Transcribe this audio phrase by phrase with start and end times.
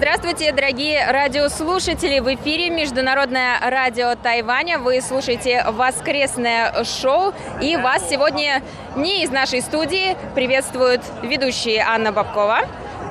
[0.00, 2.20] Здравствуйте, дорогие радиослушатели!
[2.20, 4.78] В эфире Международное радио Тайваня.
[4.78, 7.34] Вы слушаете воскресное шоу.
[7.60, 8.62] И вас сегодня
[8.96, 12.60] не из нашей студии приветствуют ведущие Анна Бабкова,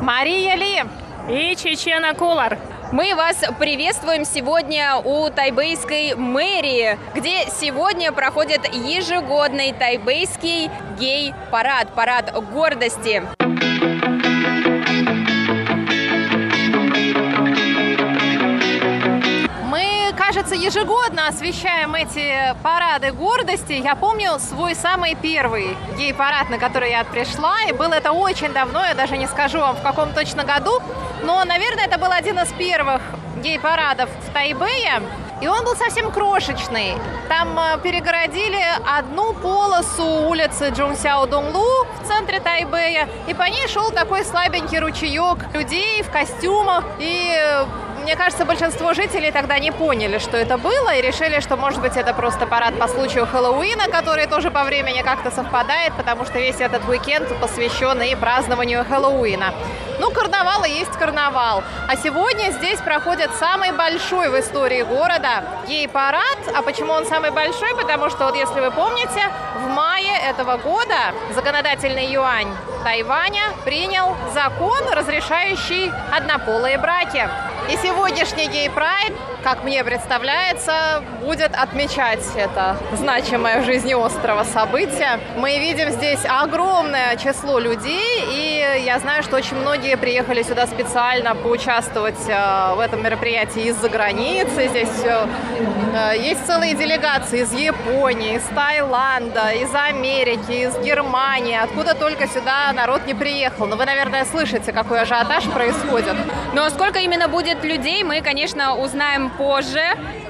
[0.01, 0.83] Мария Ли
[1.29, 2.57] и Чечена Кулар.
[2.91, 13.21] Мы вас приветствуем сегодня у тайбейской мэрии, где сегодня проходит ежегодный тайбейский гей-парад, парад гордости.
[20.29, 23.73] Кажется, ежегодно освещаем эти парады гордости.
[23.73, 28.85] Я помню свой самый первый гей-парад, на который я пришла, и было это очень давно,
[28.85, 30.83] я даже не скажу вам в каком точно году,
[31.23, 33.01] но, наверное, это был один из первых
[33.41, 35.01] гей-парадов в Тайбэе.
[35.41, 36.93] И он был совсем крошечный.
[37.29, 43.89] Там э, перегородили одну полосу улицы Джунсяо Донглу в центре Тайбэя, и по ней шел
[43.89, 46.83] такой слабенький ручеек людей в костюмах.
[46.99, 47.33] И
[48.09, 51.95] мне кажется, большинство жителей тогда не поняли, что это было, и решили, что, может быть,
[51.95, 56.59] это просто парад по случаю Хэллоуина, который тоже по времени как-то совпадает, потому что весь
[56.59, 59.53] этот уикенд посвящен и празднованию Хэллоуина.
[59.99, 61.61] Ну, карнавал и есть карнавал.
[61.87, 66.39] А сегодня здесь проходит самый большой в истории города гей-парад.
[66.55, 67.75] А почему он самый большой?
[67.75, 69.21] Потому что, вот если вы помните,
[69.55, 72.51] в мае этого года законодательный юань
[72.83, 77.29] Тайваня принял закон, разрешающий однополые браки.
[77.67, 79.13] И сегодняшний гей-прайд,
[79.43, 85.19] как мне представляется, будет отмечать это значимое в жизни острова событие.
[85.37, 91.35] Мы видим здесь огромное число людей, и я знаю, что очень многие приехали сюда специально
[91.35, 94.67] поучаствовать э, в этом мероприятии из-за границы.
[94.67, 95.27] Здесь э,
[95.93, 102.71] э, есть целые делегации из Японии, из Таиланда, из Америки, из Германии, откуда только сюда
[102.73, 103.67] народ не приехал.
[103.67, 106.15] Но вы, наверное, слышите, какой ажиотаж происходит.
[106.53, 109.81] Но сколько именно будет людей, мы, конечно, узнаем позже.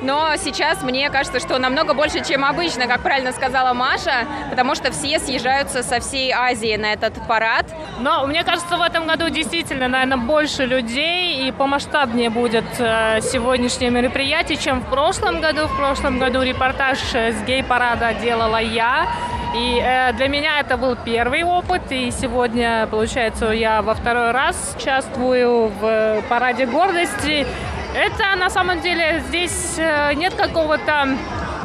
[0.01, 4.91] Но сейчас мне кажется, что намного больше, чем обычно, как правильно сказала Маша, потому что
[4.91, 7.65] все съезжаются со всей Азии на этот парад.
[7.99, 13.91] Но мне кажется, в этом году действительно, наверное, больше людей и помасштабнее будет э, сегодняшнее
[13.91, 15.67] мероприятие, чем в прошлом году.
[15.67, 19.07] В прошлом году репортаж с гей-парада делала я.
[19.55, 24.75] И э, для меня это был первый опыт, и сегодня, получается, я во второй раз
[24.77, 27.47] участвую в параде гордости.
[27.94, 31.16] Это на самом деле здесь э, нет какого-то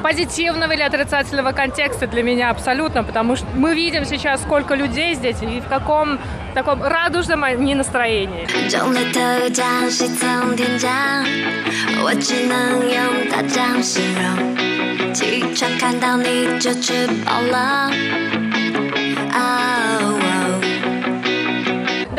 [0.04, 5.42] позитивного или отрицательного контекста для меня абсолютно, потому что мы видим сейчас, сколько людей здесь
[5.42, 6.20] и в каком
[6.54, 8.46] таком радужном они настроении.
[8.70, 10.90] 中了头奖是从天降，
[12.02, 15.14] 我只能用大奖形容。
[15.14, 17.92] 起床看到你就吃饱了。
[19.34, 20.33] 哦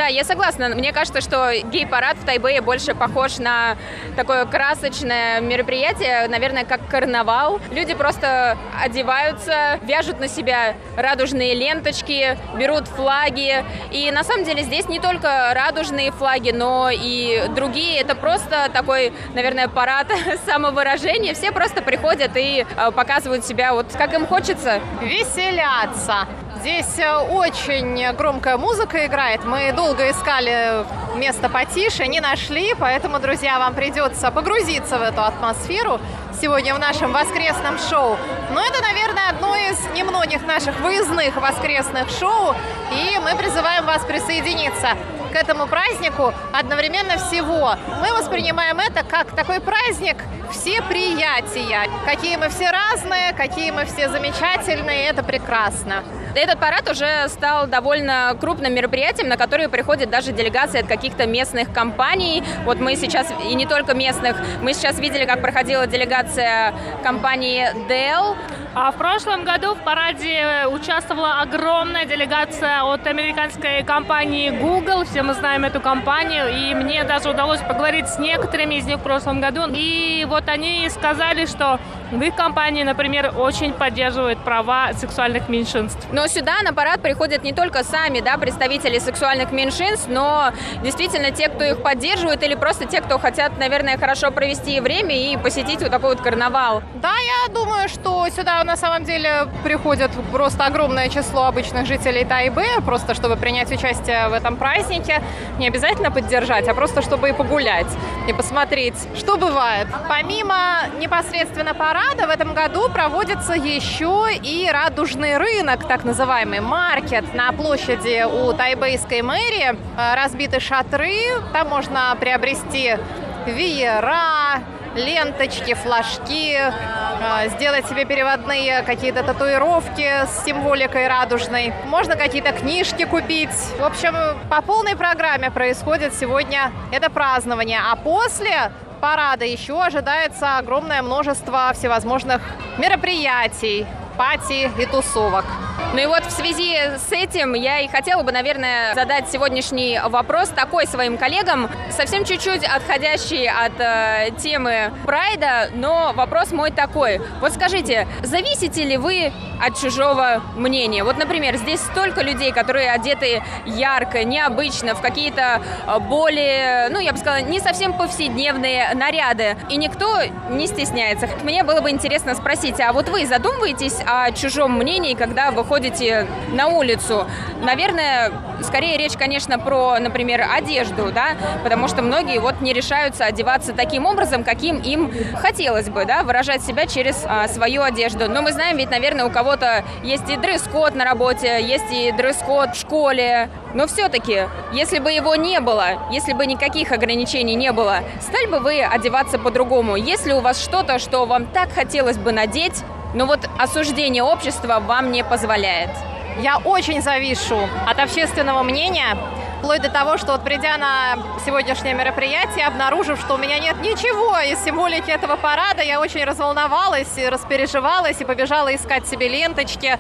[0.06, 0.70] Да, я согласна.
[0.70, 3.76] Мне кажется, что гей-парад в Тайбэе больше похож на
[4.16, 7.60] такое красочное мероприятие, наверное, как карнавал.
[7.72, 13.66] Люди просто одеваются, вяжут на себя радужные ленточки, берут флаги.
[13.90, 18.00] И на самом деле здесь не только радужные флаги, но и другие.
[18.00, 20.14] Это просто такой, наверное, парад
[20.46, 21.34] самовыражения.
[21.34, 24.82] Все просто приходят и э, показывают себя вот как им хочется.
[25.02, 26.28] Веселяться.
[26.66, 29.46] Здесь э, очень громкая музыка играет.
[29.46, 30.84] Мы долго искали
[31.16, 36.02] место потише, не нашли, поэтому, друзья, вам придется погрузиться в эту атмосферу
[36.42, 38.18] сегодня в нашем воскресном шоу.
[38.52, 42.56] Но это, наверное, одно из немногих наших выездных воскресных шоу,
[42.92, 44.98] и мы призываем вас присоединиться
[45.36, 47.76] к этому празднику одновременно всего.
[48.00, 50.16] Мы воспринимаем это как такой праздник
[50.50, 51.90] все приятия.
[52.06, 56.06] Какие мы все разные, какие мы все замечательные, это прекрасно.
[56.36, 61.74] Этот парад уже стал довольно крупным мероприятием, на которое приходят даже делегации от каких-то местных
[61.74, 62.42] компаний.
[62.64, 66.74] Вот мы сейчас, и не только местных, мы сейчас видели, как проходила делегация
[67.04, 68.38] компании Dell.
[68.78, 75.06] А в прошлом году в параде участвовала огромная делегация от американской компании Google.
[75.06, 79.02] Все мы знаем эту компанию, и мне даже удалось поговорить с некоторыми из них в
[79.02, 79.62] прошлом году.
[79.74, 81.80] И вот они сказали, что
[82.12, 86.08] в их компании, например, очень поддерживают права сексуальных меньшинств.
[86.12, 90.52] Но сюда на парад приходят не только сами да, представители сексуальных меньшинств, но
[90.84, 95.38] действительно те, кто их поддерживает, или просто те, кто хотят, наверное, хорошо провести время и
[95.38, 96.84] посетить вот такой вот карнавал.
[96.96, 102.82] Да, я думаю, что сюда на самом деле приходят просто огромное число обычных жителей Тайбе,
[102.86, 105.22] просто чтобы принять участие в этом празднике.
[105.58, 107.88] Не обязательно поддержать, а просто чтобы и погулять,
[108.28, 109.88] и посмотреть, что бывает.
[110.08, 111.95] Помимо непосредственно парада,
[112.26, 119.22] в этом году проводится еще и радужный рынок, так называемый маркет на площади у тайбейской
[119.22, 119.78] мэрии.
[119.98, 121.16] Э, разбиты шатры,
[121.54, 122.98] там можно приобрести
[123.46, 124.64] веера,
[124.96, 131.74] ленточки, флажки, э, сделать себе переводные какие-то татуировки с символикой радужной.
[131.86, 133.56] Можно какие-то книжки купить.
[133.78, 134.16] В общем,
[134.50, 137.80] по полной программе происходит сегодня это празднование.
[137.92, 138.72] А после
[139.06, 142.42] парада еще ожидается огромное множество всевозможных
[142.80, 143.86] мероприятий,
[144.18, 145.46] пати и тусовок.
[145.94, 150.50] Ну и вот в связи с этим я и хотела бы, наверное, задать сегодняшний вопрос
[150.50, 157.22] такой своим коллегам, совсем чуть-чуть отходящий от э, темы прайда, но вопрос мой такой.
[157.42, 161.04] Вот скажите, зависите ли вы от чужого мнения?
[161.04, 167.12] Вот, например, здесь столько людей, которые одеты ярко, необычно, в какие-то э, более, ну, я
[167.12, 171.30] бы сказала, не совсем повседневные наряды, и никто не стесняется.
[171.44, 176.28] Мне было бы интересно спросить, а вот вы задумываетесь о чужом мнении, когда вы выходите
[176.54, 177.26] на улицу.
[177.64, 178.32] Наверное,
[178.62, 184.06] скорее речь, конечно, про, например, одежду, да, потому что многие вот не решаются одеваться таким
[184.06, 188.30] образом, каким им хотелось бы, да, выражать себя через а, свою одежду.
[188.30, 192.76] Но мы знаем, ведь, наверное, у кого-то есть и дресс-код на работе, есть и дресс-код
[192.76, 198.00] в школе, но все-таки, если бы его не было, если бы никаких ограничений не было,
[198.22, 199.96] стали бы вы одеваться по-другому?
[199.96, 202.84] Если у вас что-то, что вам так хотелось бы надеть,
[203.16, 205.90] но вот осуждение общества вам не позволяет.
[206.38, 207.58] Я очень завишу
[207.88, 209.18] от общественного мнения,
[209.60, 214.38] вплоть до того, что вот придя на сегодняшнее мероприятие, обнаружив, что у меня нет ничего
[214.40, 219.98] из символики этого парада, я очень разволновалась и распереживалась и побежала искать себе ленточки,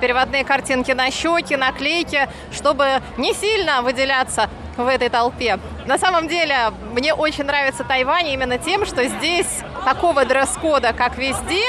[0.00, 5.58] переводные картинки на щеки, наклейки, чтобы не сильно выделяться в этой толпе.
[5.86, 11.64] На самом деле, мне очень нравится Тайвань именно тем, что здесь такого дресс-кода, как везде,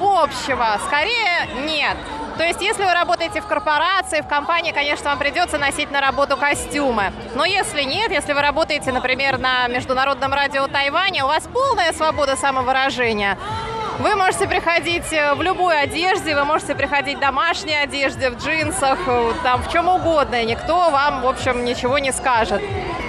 [0.00, 1.96] общего скорее нет.
[2.36, 6.36] То есть, если вы работаете в корпорации, в компании, конечно, вам придется носить на работу
[6.36, 7.12] костюмы.
[7.36, 12.34] Но если нет, если вы работаете, например, на Международном радио Тайваня, у вас полная свобода
[12.34, 13.38] самовыражения.
[14.00, 18.98] Вы можете приходить э, в любой одежде, вы можете приходить в домашней одежде, в джинсах,
[19.06, 22.60] э, там в чем угодно, и никто вам, в общем, ничего не скажет.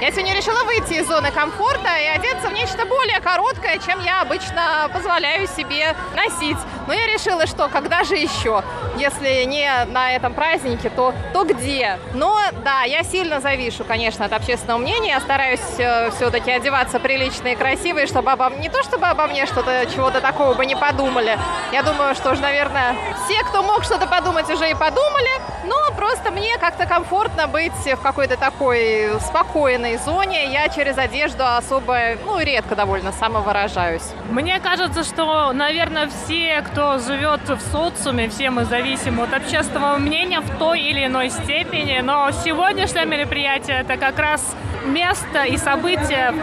[0.01, 4.21] Я сегодня решила выйти из зоны комфорта и одеться в нечто более короткое, чем я
[4.21, 6.57] обычно позволяю себе носить.
[6.85, 8.61] Но я решила, что когда же еще?
[8.97, 11.97] Если не на этом празднике, то, то где?
[12.13, 15.11] Но да, я сильно завишу, конечно, от общественного мнения.
[15.11, 19.27] Я стараюсь э, все-таки одеваться прилично и красиво, и чтобы обо не то чтобы обо
[19.27, 21.37] мне что-то, чего-то такого бы не подумали.
[21.71, 22.95] Я думаю, что уж, наверное,
[23.25, 25.29] все, кто мог что-то подумать, уже и подумали.
[25.65, 25.75] Но
[26.05, 30.51] просто мне как-то комфортно быть в какой-то такой спокойной зоне.
[30.53, 34.03] Я через одежду особо, ну, редко довольно самовыражаюсь.
[34.29, 40.41] Мне кажется, что, наверное, все, кто живет в социуме, все мы зависим от общественного мнения
[40.41, 41.99] в той или иной степени.
[42.03, 44.55] Но сегодняшнее мероприятие это как раз
[44.85, 46.33] место и событие,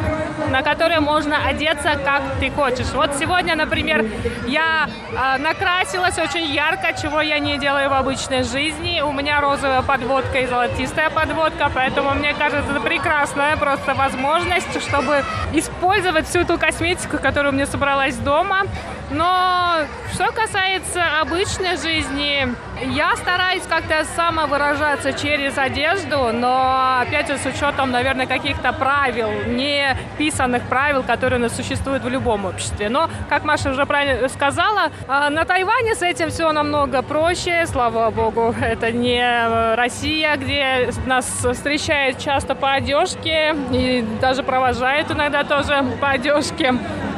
[0.51, 2.93] на которое можно одеться, как ты хочешь.
[2.93, 4.05] Вот сегодня, например,
[4.47, 9.01] я э, накрасилась очень ярко, чего я не делаю в обычной жизни.
[9.01, 15.23] У меня розовая подводка и золотистая подводка, поэтому мне кажется, это прекрасная просто возможность, чтобы
[15.53, 18.63] использовать всю эту косметику, которую мне собралась дома.
[19.11, 19.81] Но
[20.15, 22.49] что касается обычной жизни,
[22.85, 29.97] я стараюсь как-то самовыражаться через одежду, но опять же с учетом, наверное, каких-то правил, не
[30.19, 32.89] писанных правил, которые у нас существуют в любом обществе.
[32.89, 38.11] Но, как Маша уже правильно сказала, а, на Тайване с этим все намного проще, слава
[38.11, 38.55] богу.
[38.61, 46.11] Это не Россия, где нас встречают часто по одежке и даже провожают иногда тоже по
[46.11, 46.75] одежке.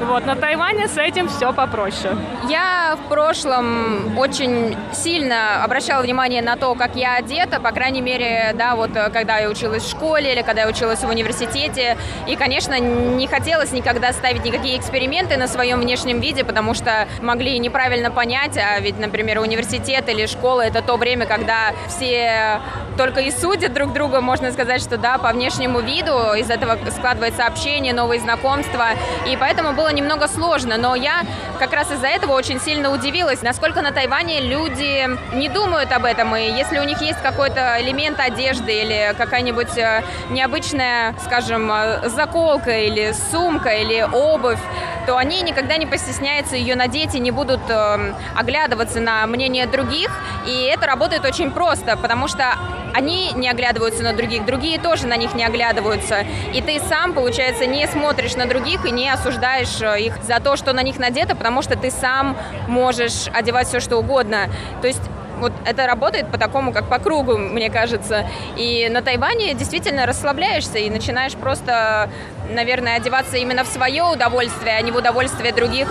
[0.06, 2.16] Вот, на Тайване с этим все попроще.
[2.48, 8.52] Я в прошлом очень сильно обращала внимание на то, как я одета, по крайней мере,
[8.54, 11.96] да, вот когда я училась в школе или когда я училась в университете.
[12.26, 17.58] И, конечно, не хотелось никогда ставить никакие эксперименты на своем внешнем виде, потому что могли
[17.58, 22.60] неправильно понять, а ведь, например, университет или школа– это то время, когда все
[22.96, 27.46] только и судят друг друга, можно сказать, что да, по внешнему виду, из этого складывается
[27.46, 28.90] общение, новые знакомства.
[29.26, 31.22] И поэтому было немного сложно, но я
[31.58, 36.34] как раз из-за этого очень сильно удивилась, насколько на Тайване люди не думают об этом,
[36.36, 42.78] и если у них есть какой-то элемент одежды или какая-нибудь э, необычная, скажем, э, заколка
[42.78, 44.60] или сумка или обувь,
[45.06, 50.10] то они никогда не постесняются ее надеть и не будут э, оглядываться на мнение других.
[50.46, 52.54] И это работает очень просто, потому что
[52.94, 56.24] они не оглядываются на других, другие тоже на них не оглядываются.
[56.52, 60.56] И ты сам, получается, не смотришь на других и не осуждаешь э, их за то,
[60.56, 62.36] что на них надето, потому что ты сам
[62.68, 64.48] можешь одевать все, что угодно.
[64.80, 65.02] То есть
[65.38, 68.26] вот это работает по такому, как по кругу, мне кажется.
[68.56, 72.08] И на Тайване действительно расслабляешься и начинаешь просто,
[72.50, 75.88] наверное, одеваться именно в свое удовольствие, а не в удовольствие других.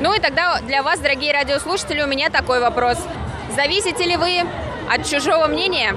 [0.00, 2.98] Ну и тогда для вас, дорогие радиослушатели, у меня такой вопрос.
[3.54, 4.42] Зависите ли вы
[4.88, 5.94] от чужого мнения?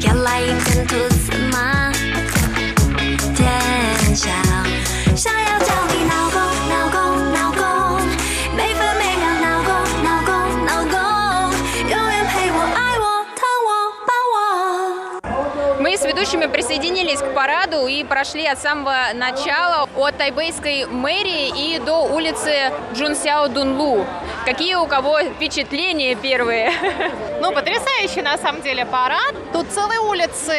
[0.00, 1.92] 要来一片吐司吗？
[3.34, 4.30] 天笑，
[5.16, 6.27] 想要叫你闹
[16.28, 16.28] 我。
[16.28, 22.04] Мы с ведущими присоединились к параду и прошли от самого начала от тайбейской мэрии и до
[22.04, 24.04] улицы Джунсяо Дунлу.
[24.44, 26.70] Какие у кого впечатления первые?
[27.40, 29.32] Ну, потрясающий на самом деле парад.
[29.52, 30.54] Тут целые улицы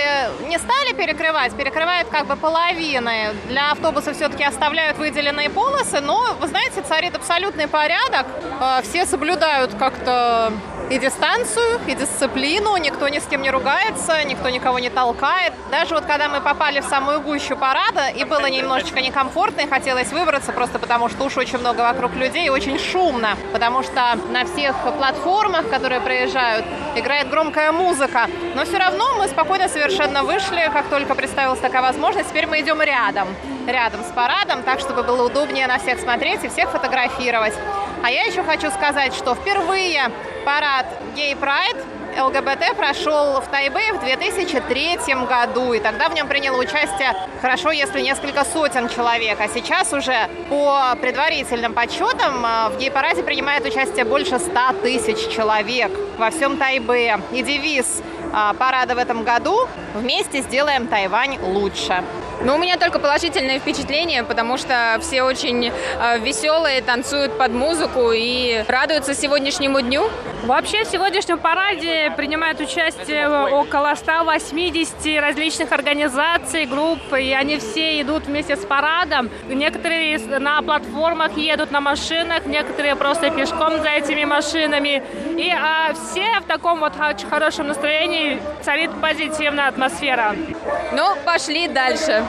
[0.47, 3.33] не стали перекрывать, перекрывают как бы половины.
[3.49, 8.25] Для автобуса все-таки оставляют выделенные полосы, но, вы знаете, царит абсолютный порядок.
[8.61, 10.53] Э, все соблюдают как-то
[10.89, 15.53] и дистанцию, и дисциплину, никто ни с кем не ругается, никто никого не толкает.
[15.71, 20.11] Даже вот когда мы попали в самую гущу парада, и было немножечко некомфортно, и хотелось
[20.11, 24.45] выбраться, просто потому что уж очень много вокруг людей, и очень шумно, потому что на
[24.45, 26.65] всех платформах, которые проезжают,
[26.95, 28.27] играет громкая музыка.
[28.55, 32.29] Но все равно мы спокойно совершенно вышли, как только представилась такая возможность.
[32.29, 33.27] Теперь мы идем рядом,
[33.67, 37.53] рядом с парадом, так, чтобы было удобнее на всех смотреть и всех фотографировать.
[38.01, 40.09] А я еще хочу сказать, что впервые
[40.43, 41.83] парад Gay Pride
[42.17, 48.01] ЛГБТ прошел в Тайбе в 2003 году, и тогда в нем приняло участие хорошо, если
[48.01, 54.39] несколько сотен человек, а сейчас уже по предварительным подсчетам э, в гей-параде принимает участие больше
[54.39, 57.19] 100 тысяч человек во всем Тайбе.
[57.31, 58.01] И девиз
[58.33, 62.03] э, парада в этом году «Вместе сделаем Тайвань лучше».
[62.41, 68.11] Ну, у меня только положительные впечатления, потому что все очень э, веселые, танцуют под музыку
[68.13, 70.09] и радуются сегодняшнему дню.
[70.43, 78.25] Вообще в сегодняшнем параде принимают участие около 180 различных организаций, групп, и они все идут
[78.25, 79.29] вместе с парадом.
[79.49, 85.03] Некоторые на платформах едут на машинах, некоторые просто пешком за этими машинами.
[85.37, 90.35] И а, все в таком вот очень хорошем настроении, царит позитивная атмосфера.
[90.93, 92.23] Ну, пошли дальше.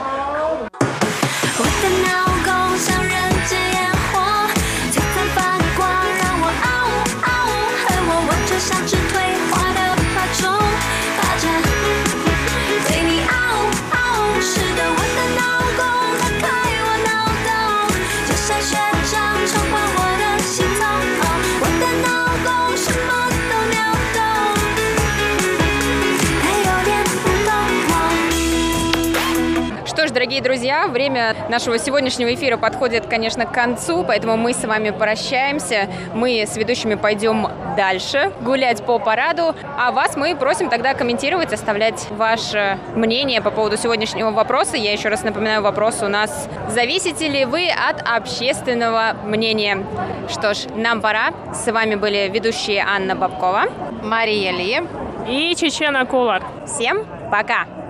[1.82, 2.08] 的脑
[2.46, 2.48] 沟
[2.78, 3.12] 像人
[3.46, 3.76] 间烟
[4.10, 4.16] 火，
[4.90, 5.36] 璀璨发
[5.76, 5.84] 光，
[6.18, 7.52] 让我嗷呜嗷呜，
[7.84, 8.96] 恨我我就像只
[30.11, 34.89] Ж, дорогие друзья, время нашего сегодняшнего эфира подходит, конечно, к концу, поэтому мы с вами
[34.91, 35.89] прощаемся.
[36.13, 42.07] Мы с ведущими пойдем дальше гулять по параду, а вас мы просим тогда комментировать, оставлять
[42.11, 44.77] ваше мнение по поводу сегодняшнего вопроса.
[44.77, 49.83] Я еще раз напоминаю, вопрос у нас «Зависите ли вы от общественного мнения?»
[50.29, 51.31] Что ж, нам пора.
[51.53, 53.65] С вами были ведущие Анна Бабкова,
[54.03, 54.81] Мария Ли
[55.27, 56.43] и Чечена Кулар.
[56.65, 57.80] Всем пока!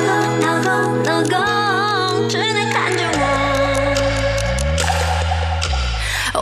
[0.00, 0.08] 每分每秒
[0.40, 3.22] 闹钟闹钟闹钟，只能看着我。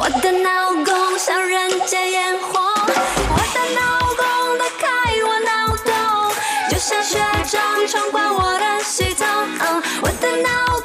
[0.01, 0.49] 我的脑
[0.85, 3.81] 洞像人间烟火，我的脑
[4.15, 4.23] 洞
[4.59, 4.87] 打开
[5.27, 5.51] 我脑
[5.85, 5.91] 洞，
[6.71, 7.19] 就像学
[7.51, 9.27] 长闯关我的系统。
[10.03, 10.78] 我的脑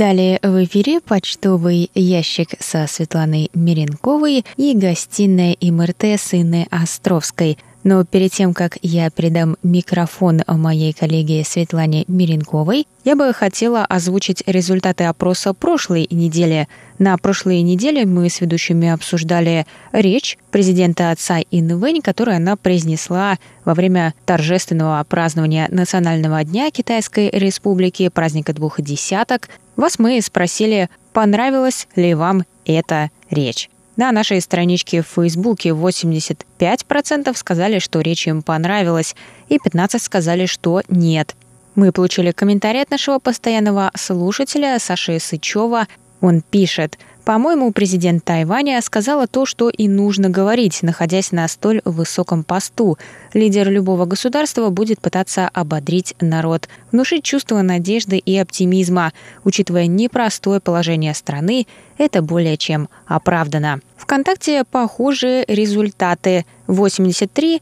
[0.00, 7.58] Далее в эфире почтовый ящик со Светланой Миренковой и гостиная МРТ с Инной Островской.
[7.84, 14.42] Но перед тем, как я передам микрофон моей коллеге Светлане Миренковой, я бы хотела озвучить
[14.46, 16.66] результаты опроса прошлой недели.
[16.98, 23.74] На прошлой неделе мы с ведущими обсуждали речь президента Цай Инвэнь, которую она произнесла во
[23.74, 29.48] время торжественного празднования Национального дня Китайской Республики, праздника двух десяток.
[29.80, 33.70] Вас мы спросили, понравилась ли вам эта речь.
[33.96, 39.16] На нашей страничке в Фейсбуке 85% сказали, что речь им понравилась,
[39.48, 41.34] и 15% сказали, что нет.
[41.76, 45.88] Мы получили комментарий от нашего постоянного слушателя Саши Сычева.
[46.20, 46.98] Он пишет–
[47.30, 52.98] по-моему, президент Тайваня сказала то, что и нужно говорить, находясь на столь высоком посту.
[53.34, 59.12] Лидер любого государства будет пытаться ободрить народ, внушить чувство надежды и оптимизма.
[59.44, 61.68] Учитывая непростое положение страны,
[61.98, 63.78] это более чем оправдано.
[63.96, 66.44] Вконтакте похожие результаты.
[66.66, 67.60] 83%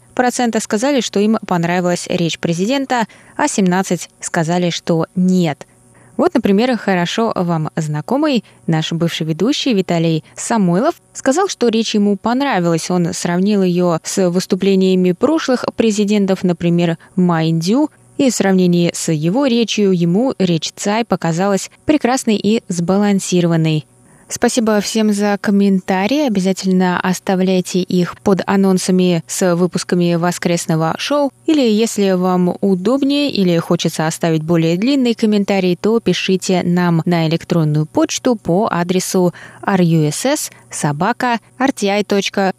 [0.62, 3.06] сказали, что им понравилась речь президента,
[3.37, 5.66] а 17% сказали, что нет–
[6.18, 12.90] вот, например, хорошо вам знакомый наш бывший ведущий Виталий Самойлов сказал, что речь ему понравилась.
[12.90, 19.92] Он сравнил ее с выступлениями прошлых президентов, например, Майндю, и в сравнении с его речью
[19.92, 23.87] ему речь Цай показалась прекрасной и сбалансированной.
[24.30, 26.26] Спасибо всем за комментарии.
[26.26, 31.32] Обязательно оставляйте их под анонсами с выпусками воскресного шоу.
[31.47, 37.87] Или если вам удобнее или хочется оставить более длинный комментарий, то пишите нам на электронную
[37.87, 39.32] почту по адресу
[39.62, 42.52] russ собака rti.org.tw.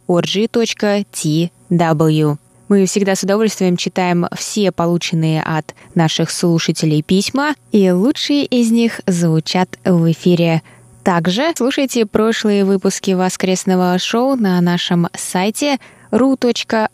[2.68, 9.02] Мы всегда с удовольствием читаем все полученные от наших слушателей письма, и лучшие из них
[9.06, 10.64] звучат в эфире–
[11.04, 15.78] также слушайте прошлые выпуски воскресного шоу на нашем сайте
[16.12, 16.86] ru.rti.org.tw.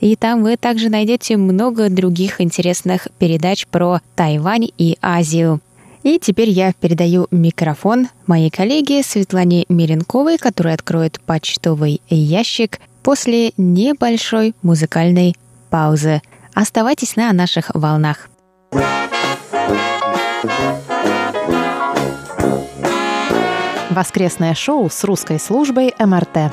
[0.00, 5.60] И там вы также найдете много других интересных передач про Тайвань и Азию.
[6.02, 14.54] И теперь я передаю микрофон моей коллеге Светлане Миренковой, которая откроет почтовый ящик после небольшой
[14.62, 15.34] музыкальной
[15.70, 16.20] паузы.
[16.52, 18.28] Оставайтесь на наших волнах.
[23.90, 26.52] Воскресное шоу с русской службой МРТ.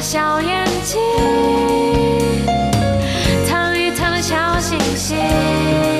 [0.00, 1.00] 小眼睛，
[3.46, 5.93] 藏一藏小星星。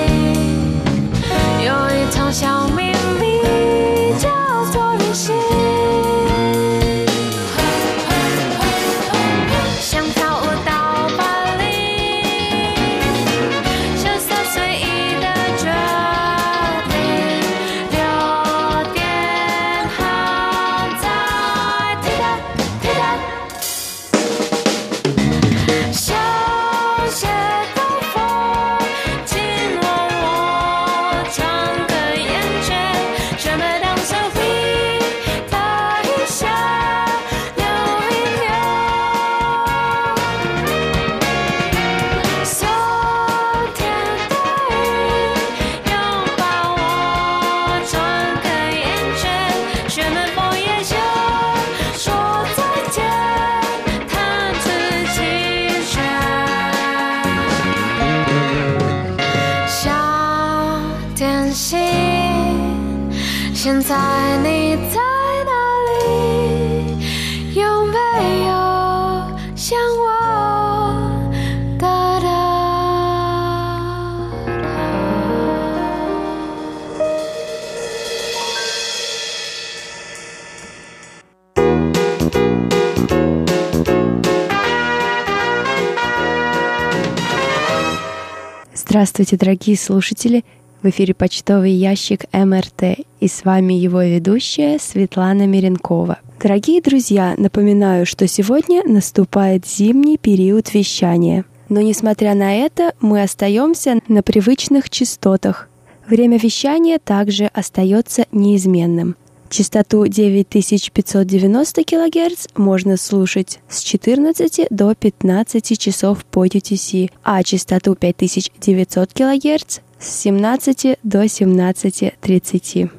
[89.04, 90.44] Здравствуйте, дорогие слушатели!
[90.82, 96.20] В эфире почтовый ящик МРТ и с вами его ведущая Светлана Миренкова.
[96.42, 101.44] Дорогие друзья, напоминаю, что сегодня наступает зимний период вещания.
[101.68, 105.68] Но несмотря на это, мы остаемся на привычных частотах.
[106.08, 109.16] Время вещания также остается неизменным.
[109.56, 119.12] Частоту 9590 кГц можно слушать с 14 до 15 часов по UTC, а частоту 5900
[119.12, 122.90] кГц с 17 до 17.30.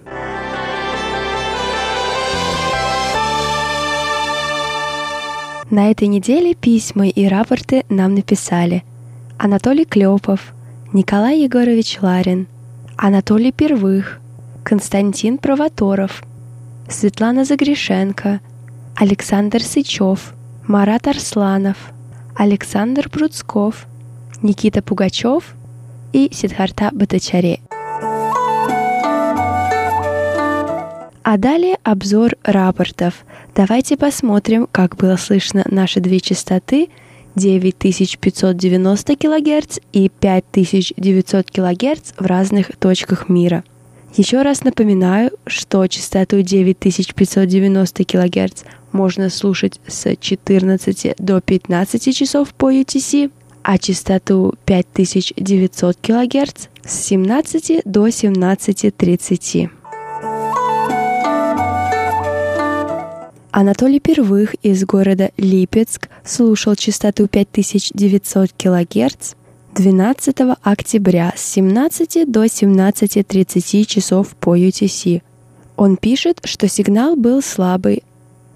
[5.70, 8.86] На этой неделе письма и рапорты нам написали
[9.38, 10.54] Анатолий Клепов,
[10.94, 12.48] Николай Егорович Ларин,
[12.96, 14.22] Анатолий Первых,
[14.64, 16.24] Константин Провоторов,
[16.88, 18.42] Светлана Загрешенко,
[18.96, 20.34] Александр Сычев,
[20.68, 21.78] Марат Арсланов,
[22.36, 23.88] Александр Пруцков,
[24.42, 25.56] Никита Пугачев
[26.14, 27.60] и Сидхарта Батачаре.
[31.24, 33.26] А далее обзор рапортов.
[33.56, 36.90] Давайте посмотрим, как было слышно наши две частоты
[37.36, 43.64] 9590 кГц и 5900 кГц в разных точках мира.
[44.18, 52.72] Еще раз напоминаю, что частоту 9590 кГц можно слушать с 14 до 15 часов по
[52.72, 53.30] UTC,
[53.62, 59.70] а частоту 5900 кГц с 17 до 17.30.
[63.52, 69.34] Анатолий Первых из города Липецк слушал частоту 5900 кГц
[69.76, 75.22] 12 октября с 17 до 17.30 часов по UTC.
[75.76, 78.04] Он пишет, что сигнал был слабый.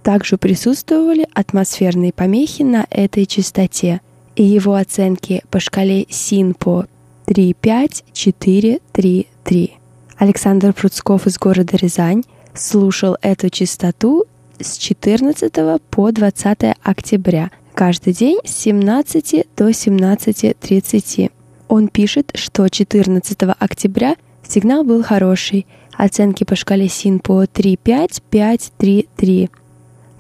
[0.02, 4.00] Также присутствовали атмосферные помехи на этой частоте,
[4.38, 6.88] и его оценки по шкале СИНПО
[7.26, 9.74] 35433.
[10.16, 14.24] Александр Пруцков из города Рязань слушал эту частоту
[14.58, 15.52] с 14
[15.90, 21.32] по 20 октября, каждый день с 17 до 17.30.
[21.68, 24.16] Он пишет, что 14 октября
[24.48, 29.50] сигнал был хороший, оценки по шкале СИН по 3.5.5.3.3.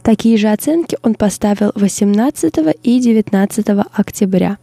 [0.04, 4.58] Такие же оценки он поставил 18 и 19 октября.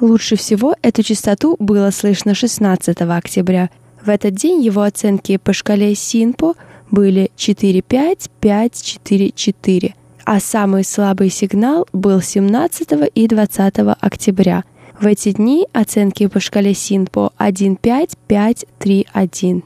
[0.00, 3.70] Лучше всего эту частоту было слышно 16 октября.
[4.04, 6.54] В этот день его оценки по шкале СИНПО
[6.90, 14.64] были 4,5, 5, 4, 4, а самый слабый сигнал был 17 и 20 октября.
[15.00, 19.62] В эти дни оценки по шкале СИНПО 1,5, 5, 3, 1.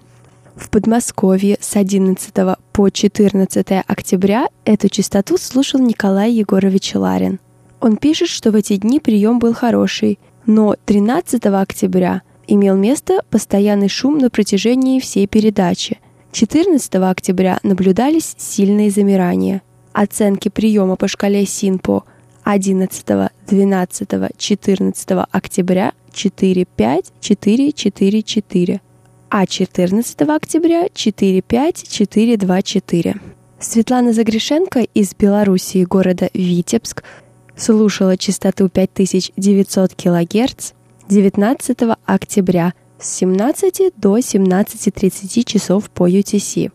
[0.57, 2.35] В Подмосковье с 11
[2.73, 7.39] по 14 октября эту частоту слушал Николай Егорович Ларин.
[7.81, 13.89] Он пишет, что в эти дни прием был хороший, но 13 октября имел место постоянный
[13.89, 15.99] шум на протяжении всей передачи–
[16.33, 19.63] 14 октября наблюдались сильные замирания.
[20.01, 22.05] Оценки приема по шкале СИНПО
[22.45, 23.05] 11,
[23.49, 24.09] 12,
[24.39, 28.81] 14 октября 4, 5, 4, 4, 4,
[29.29, 33.21] а 14 октября 4, 5, 4, 2, 4.
[33.59, 37.03] Светлана Загрешенко из Белоруссии, города Витебск,
[37.57, 40.73] слушала частоту 5900 кГц
[41.09, 46.71] 19 октября– с 17 до 17.30 часов по UTC.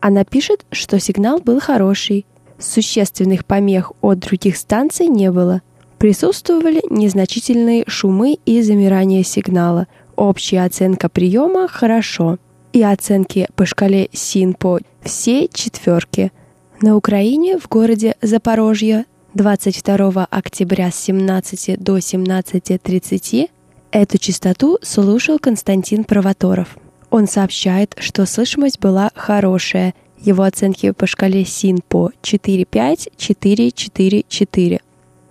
[0.00, 2.26] Она пишет, что сигнал был хороший,
[2.58, 5.62] существенных помех от других станций не было.
[5.98, 9.86] Присутствовали незначительные шумы и замирание сигнала.
[10.16, 12.38] Общая оценка приема «хорошо»
[12.72, 16.32] и оценки по шкале СИНПО все четверки.
[16.80, 23.48] На Украине в городе Запорожье 22 октября с 17 до 17.30
[23.90, 26.76] Эту частоту слушал Константин Провоторов.
[27.10, 29.94] Он сообщает, что слышимость была хорошая.
[30.24, 34.80] Его оценки по шкале СИНПО 4,5, 4,4,4.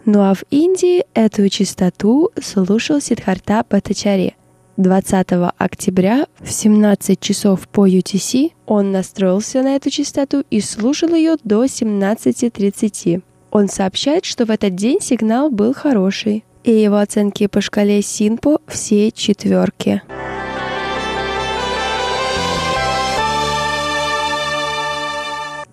[0.05, 4.35] Ну а в Индии эту частоту слушал Сидхарта Батачари.
[4.77, 5.27] 20
[5.57, 11.65] октября в 17 часов по UTC он настроился на эту частоту и слушал ее до
[11.65, 13.23] 17.30.
[13.49, 18.59] Он сообщает, что в этот день сигнал был хороший и его оценки по шкале Синпо
[18.67, 20.01] все четверки.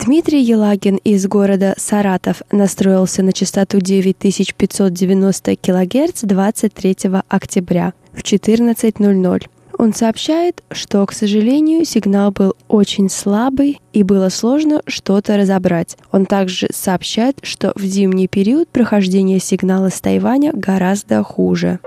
[0.03, 6.97] Дмитрий Елагин из города Саратов настроился на частоту 9590 кГц 23
[7.29, 9.43] октября в 14.00.
[9.79, 15.99] Он сообщает, что, к сожалению, сигнал был очень слабый и было сложно что-то разобрать.
[16.13, 21.79] Он также сообщает, что в зимний период прохождение сигнала с Тайваня гораздо хуже.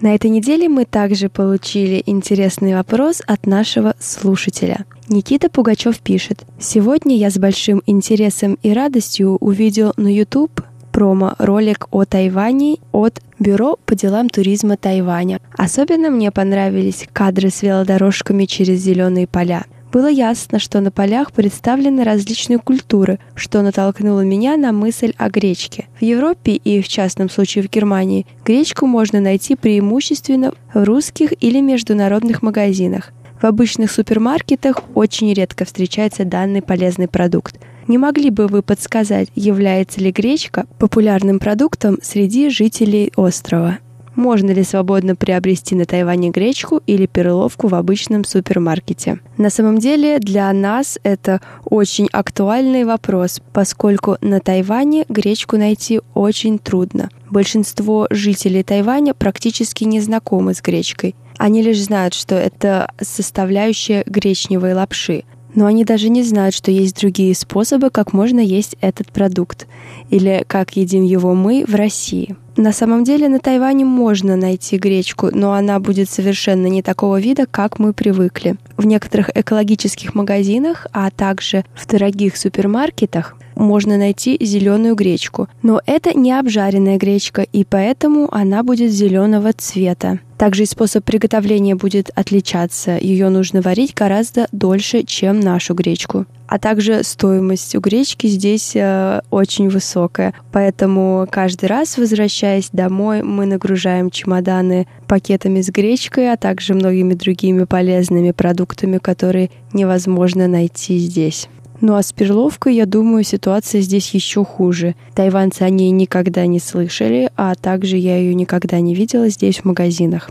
[0.00, 4.84] На этой неделе мы также получили интересный вопрос от нашего слушателя.
[5.08, 6.44] Никита Пугачев пишет.
[6.58, 10.60] «Сегодня я с большим интересом и радостью увидел на YouTube
[10.92, 15.40] промо-ролик о Тайване от Бюро по делам туризма Тайваня.
[15.58, 19.66] Особенно мне понравились кадры с велодорожками через зеленые поля.
[19.96, 25.86] Было ясно, что на полях представлены различные культуры, что натолкнуло меня на мысль о гречке.
[25.98, 31.60] В Европе и, в частном случае, в Германии, гречку можно найти преимущественно в русских или
[31.60, 33.14] международных магазинах.
[33.40, 37.58] В обычных супермаркетах очень редко встречается данный полезный продукт.
[37.88, 43.78] Не могли бы вы подсказать, является ли гречка популярным продуктом среди жителей острова?
[44.16, 49.20] Можно ли свободно приобрести на Тайване гречку или перловку в обычном супермаркете?
[49.36, 56.58] На самом деле для нас это очень актуальный вопрос, поскольку на Тайване гречку найти очень
[56.58, 57.10] трудно.
[57.30, 61.14] Большинство жителей Тайваня практически не знакомы с гречкой.
[61.36, 65.24] Они лишь знают, что это составляющая гречневой лапши,
[65.54, 69.66] но они даже не знают, что есть другие способы, как можно есть этот продукт,
[70.08, 72.36] или как едим его мы в России.
[72.56, 77.44] На самом деле на Тайване можно найти гречку, но она будет совершенно не такого вида,
[77.46, 78.56] как мы привыкли.
[78.78, 85.48] В некоторых экологических магазинах, а также в дорогих супермаркетах можно найти зеленую гречку.
[85.62, 90.20] Но это не обжаренная гречка, и поэтому она будет зеленого цвета.
[90.38, 92.98] Также и способ приготовления будет отличаться.
[93.00, 96.26] Ее нужно варить гораздо дольше, чем нашу гречку.
[96.46, 100.34] А также стоимость у гречки здесь э, очень высокая.
[100.52, 107.64] Поэтому каждый раз, возвращаясь домой, мы нагружаем чемоданы пакетами с гречкой, а также многими другими
[107.64, 111.48] полезными продуктами, которые невозможно найти здесь.
[111.80, 114.94] Ну а с перловкой, я думаю, ситуация здесь еще хуже.
[115.14, 119.64] Тайванцы о ней никогда не слышали, а также я ее никогда не видела здесь в
[119.64, 120.30] магазинах.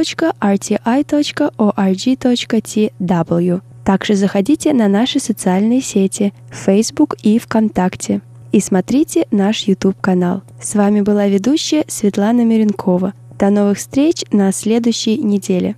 [3.84, 8.20] Также заходите на наши социальные сети Facebook и ВКонтакте
[8.52, 10.42] и смотрите наш YouTube-канал.
[10.60, 13.14] С вами была ведущая Светлана Миренкова.
[13.38, 15.76] До новых встреч на следующей неделе.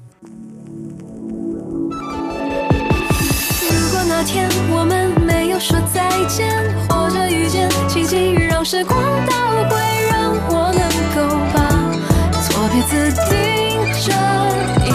[4.24, 6.46] 天我们没有说再见，
[6.88, 9.32] 或者遇见奇迹，让时光倒
[9.68, 9.74] 回，
[10.12, 11.18] 让我能够
[11.52, 11.55] 把错
[12.69, 14.86] 别自盯着。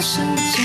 [0.00, 0.59] 生气。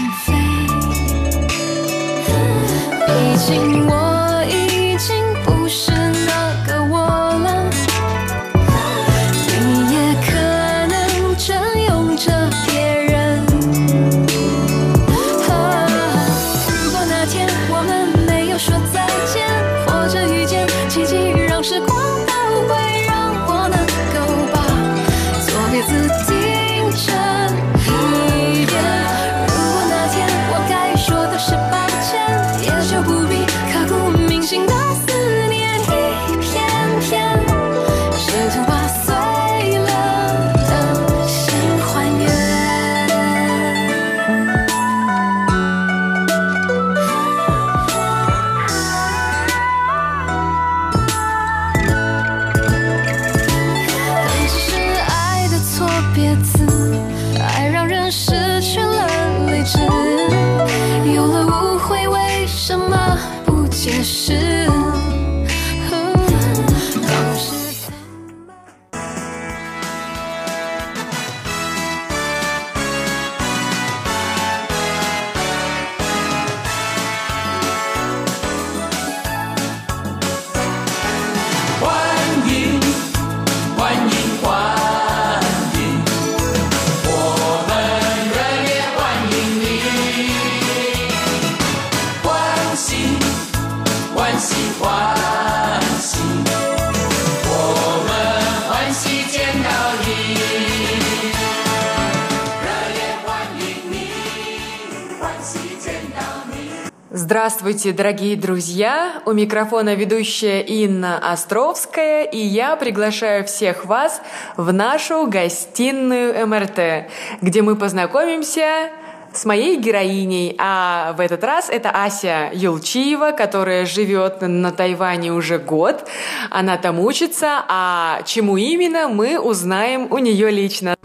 [107.66, 109.24] Здравствуйте, дорогие друзья!
[109.26, 114.22] У микрофона ведущая Инна Островская, и я приглашаю всех вас
[114.56, 117.10] в нашу гостиную МРТ,
[117.42, 118.92] где мы познакомимся
[119.34, 120.56] с моей героиней.
[120.60, 126.08] А в этот раз это Ася Юлчиева, которая живет на Тайване уже год.
[126.52, 130.96] Она там учится, а чему именно мы узнаем у нее лично.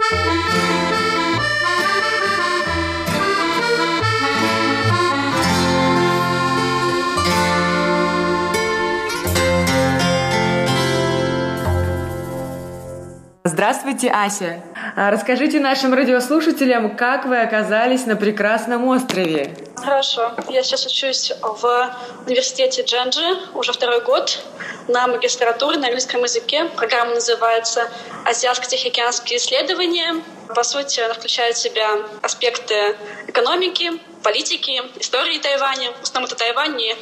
[13.42, 14.62] Здравствуйте, Ася.
[14.96, 19.56] А расскажите нашим радиослушателям, как вы оказались на прекрасном острове.
[19.76, 20.32] Хорошо.
[20.50, 23.24] Я сейчас учусь в университете Джанджи
[23.54, 24.44] уже второй год
[24.88, 26.66] на магистратуре на английском языке.
[26.76, 27.90] Программа называется
[28.26, 30.22] «Азиатско-тихоокеанские исследования».
[30.54, 31.88] По сути, она включает в себя
[32.20, 32.94] аспекты
[33.26, 35.92] экономики, политики, истории Тайваня.
[35.92, 36.94] В основном это Тайвань и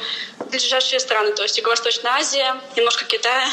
[0.49, 3.49] ближайшие страны, то есть Юго-Восточная Азия, немножко Китая,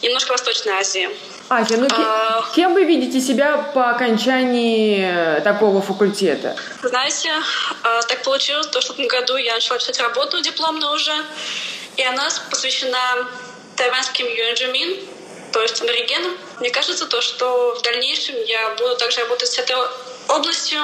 [0.00, 1.10] немножко Восточной Азии.
[1.52, 2.42] Ася, ну а...
[2.54, 6.56] кем вы видите себя по окончании такого факультета?
[6.82, 7.30] Знаете,
[7.82, 11.12] а, так получилось, что в этом году я начала писать работу дипломную уже,
[11.98, 13.28] и она посвящена
[13.76, 14.96] тайваньским юэнджумин,
[15.52, 16.32] то есть аборигенам.
[16.60, 19.76] Мне кажется, то, что в дальнейшем я буду также работать с этой
[20.28, 20.80] областью,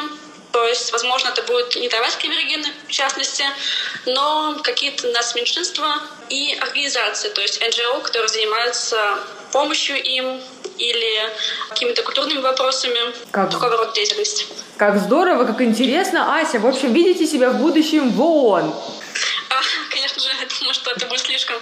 [0.53, 3.45] то есть, возможно, это будут не тайваньские аборигены, в частности,
[4.05, 9.19] но какие-то нас меньшинства и организации, то есть НГО, которые занимаются
[9.53, 10.41] помощью им
[10.79, 11.31] или
[11.69, 12.99] какими-то культурными вопросами.
[13.31, 13.51] Как...
[13.51, 14.47] Такого рода деятельность.
[14.77, 16.39] Как здорово, как интересно.
[16.39, 18.75] Ася, в общем, видите себя в будущем в ООН?
[19.51, 19.61] А,
[19.91, 21.57] конечно же, я думаю, что это будет слишком...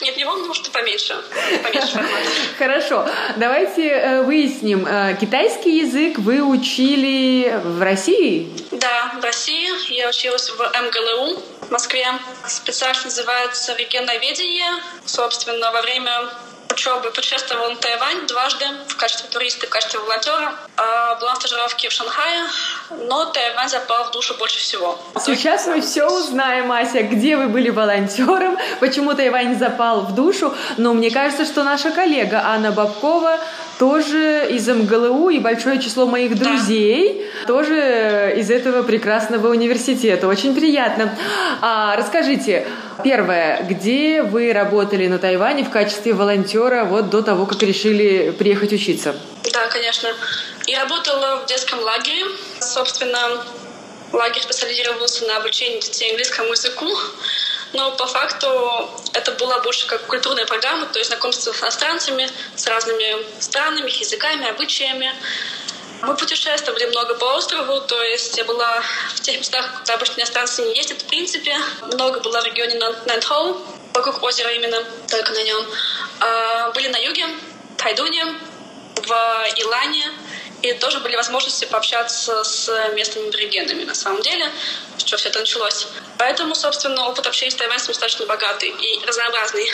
[0.00, 1.16] Нет, не ООН, потому что поменьше.
[1.62, 2.28] Поменьше формата.
[2.58, 3.08] Хорошо.
[3.36, 4.86] Давайте э, выясним.
[4.86, 8.52] Э, китайский язык вы учили в России?
[8.72, 9.68] Да, в России.
[9.92, 12.06] Я училась в МГЛУ в Москве.
[12.46, 14.72] Специально называется регионоведение.
[15.04, 16.28] Собственно, во время
[16.70, 20.52] учебы путешествовала на Тайвань дважды в качестве туриста, в качестве волонтера.
[20.76, 22.42] А, была на стажировке в Шанхае,
[22.90, 24.98] но Тайвань запал в душу больше всего.
[25.24, 30.54] Сейчас мы все узнаем, Ася, где вы были волонтером, почему Тайвань запал в душу.
[30.76, 33.38] Но мне кажется, что наша коллега Анна Бабкова
[33.78, 37.46] тоже из МГЛУ, и большое число моих друзей да.
[37.46, 40.28] тоже из этого прекрасного университета.
[40.28, 41.16] Очень приятно.
[41.60, 42.66] А, расскажите,
[43.04, 48.72] первое, где вы работали на Тайване в качестве волонтера вот до того, как решили приехать
[48.72, 49.14] учиться?
[49.52, 50.08] Да, конечно.
[50.66, 52.24] Я работала в детском лагере.
[52.60, 53.44] Собственно,
[54.12, 56.88] лагерь специализировался на обучении детей английскому языку
[57.76, 62.66] но по факту это была больше как культурная программа, то есть знакомство с иностранцами, с
[62.66, 65.14] разными странами, языками, обычаями.
[66.02, 68.82] Мы путешествовали много по острову, то есть я была
[69.14, 71.56] в тех местах, куда обычно иностранцы не ездят, в принципе.
[71.92, 73.60] Много была в регионе Нантхоу,
[73.94, 75.66] вокруг озера именно, только на нем.
[76.20, 77.26] А, были на юге,
[77.74, 78.24] в Тайдуне,
[78.96, 79.10] в
[79.56, 80.12] Илане,
[80.62, 84.50] и тоже были возможности пообщаться с местными аборигенами на самом деле,
[84.98, 85.88] что все это началось.
[86.18, 89.66] Поэтому, собственно, опыт общения с тайваньцами достаточно богатый и разнообразный.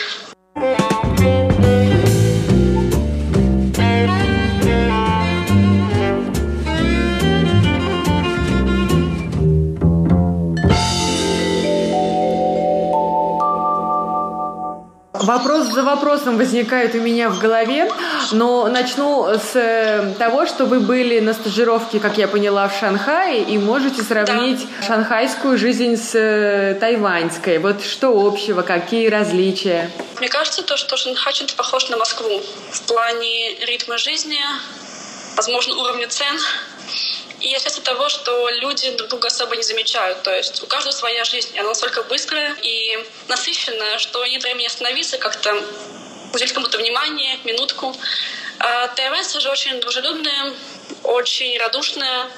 [15.23, 17.89] Вопрос за вопросом возникает у меня в голове,
[18.33, 23.45] но начну с э, того, что вы были на стажировке, как я поняла, в Шанхае,
[23.45, 24.87] и можете сравнить да.
[24.87, 27.59] шанхайскую жизнь с э, тайваньской.
[27.59, 29.93] Вот что общего, какие различия?
[30.19, 32.43] Мне кажется, то, что Шанхай чем-то похож на Москву
[32.73, 34.39] в плане ритма жизни,
[35.37, 36.37] возможно, уровня цен.
[37.43, 40.23] И из того, что люди друг друга особо не замечают.
[40.23, 45.19] То есть у каждого своя жизнь, она настолько быстрая и насыщенная, что нет времени остановиться,
[45.19, 45.53] как-то
[46.33, 47.97] уделить кому-то внимание, минутку.
[48.61, 50.55] А тайваньцы же очень дружелюбные,
[51.03, 52.31] очень радушные,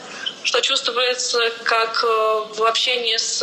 [0.42, 2.06] что чувствуется как э,
[2.54, 3.42] в общении с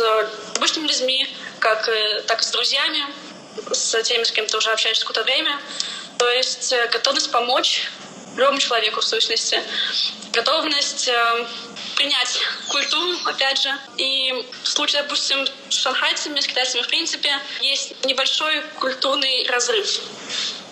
[0.56, 1.28] обычными людьми,
[1.60, 3.06] как, э, так и с друзьями,
[3.70, 5.60] с теми, с кем ты уже общаешься какое-то время.
[6.18, 7.88] То есть э, готовность помочь
[8.36, 9.62] любому человеку в сущности
[10.32, 11.46] готовность э,
[11.96, 13.70] принять культуру, опять же.
[13.96, 17.30] И в случае, допустим, с шанхайцами, с китайцами, в принципе,
[17.60, 20.00] есть небольшой культурный разрыв.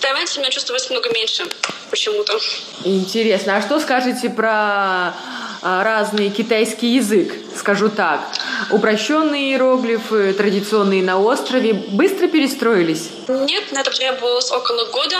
[0.00, 1.44] Тайваньцами я чувствую много меньше
[1.90, 2.38] почему-то.
[2.84, 3.56] Интересно.
[3.56, 5.14] А что скажете про
[5.62, 8.20] а, разный китайский язык, скажу так.
[8.70, 13.10] Упрощенные иероглифы, традиционные на острове, быстро перестроились?
[13.28, 15.16] Нет, на это требовалось около года.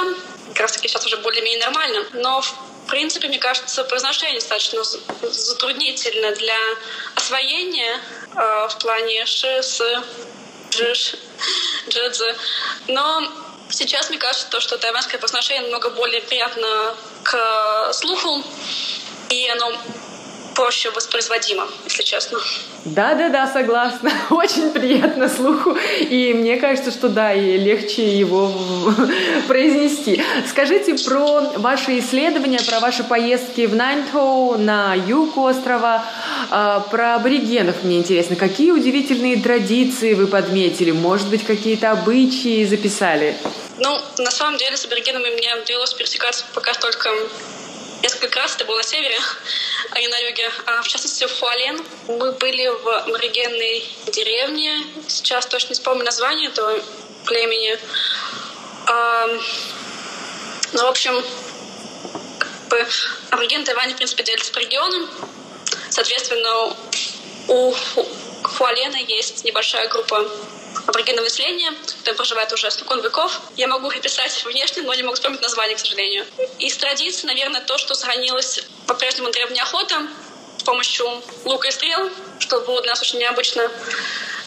[0.49, 2.05] Как раз таки сейчас уже более-менее нормально.
[2.15, 2.43] Но
[2.91, 4.83] принципе, мне кажется, произношение достаточно
[5.23, 6.59] затруднительно для
[7.15, 8.01] освоения
[8.35, 9.81] э, в плане ш, с,
[10.71, 11.15] жиш,
[11.89, 12.35] джидзи.
[12.89, 13.33] Но
[13.71, 18.45] сейчас мне кажется, то, что тайванское произношение намного более приятно к слуху,
[19.31, 19.73] и оно
[20.61, 22.39] проще воспроизводимо, если честно.
[22.85, 24.13] Да-да-да, согласна.
[24.31, 25.75] Очень приятно слуху.
[26.01, 28.53] И мне кажется, что да, и легче его
[29.49, 30.23] произнести.
[30.47, 36.05] Скажите про ваши исследования, про ваши поездки в Найнтоу, на юг острова,
[36.51, 38.37] а, про аборигенов мне интересно.
[38.37, 40.91] Какие удивительные традиции вы подметили?
[40.91, 43.35] Может быть, какие-то обычаи записали?
[43.79, 47.09] Ну, на самом деле с аборигенами мне довелось пересекаться пока только
[48.03, 49.19] несколько раз, это было на севере,
[49.91, 50.51] а не на юге.
[50.67, 51.85] А, в частности, в Хуален.
[52.09, 54.85] Мы были в аборигенной деревне.
[55.09, 56.83] Сейчас точно не вспомню название этого
[57.27, 57.79] племени.
[58.87, 59.27] А,
[60.73, 61.25] ну, в общем,
[62.39, 62.87] как бы,
[63.65, 65.09] Тайваня, в принципе, делится по регионам.
[65.91, 66.77] Соответственно,
[67.49, 67.75] у
[68.43, 70.29] Хуалена есть небольшая группа
[70.91, 71.73] аборигенного населения,
[72.05, 73.41] там проживает уже спокон веков.
[73.57, 76.27] Я могу описать внешне, но не могу вспомнить название, к сожалению.
[76.59, 80.07] Из традиций, наверное, то, что сохранилось по-прежнему древняя охота
[80.59, 83.71] с помощью лука и стрел, что было для нас очень необычно.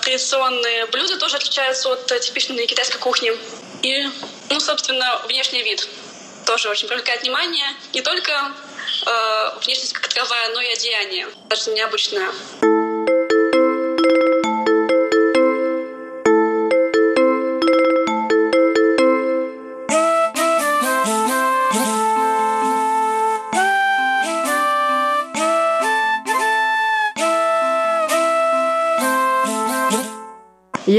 [0.01, 3.31] Традиционные блюда тоже отличаются от типичной китайской кухни.
[3.81, 4.05] И,
[4.49, 5.87] ну, собственно, внешний вид
[6.45, 7.67] тоже очень привлекает внимание.
[7.93, 8.51] Не только
[9.05, 11.27] э, внешность как таковая, но и одеяние.
[11.47, 12.29] Даже необычное.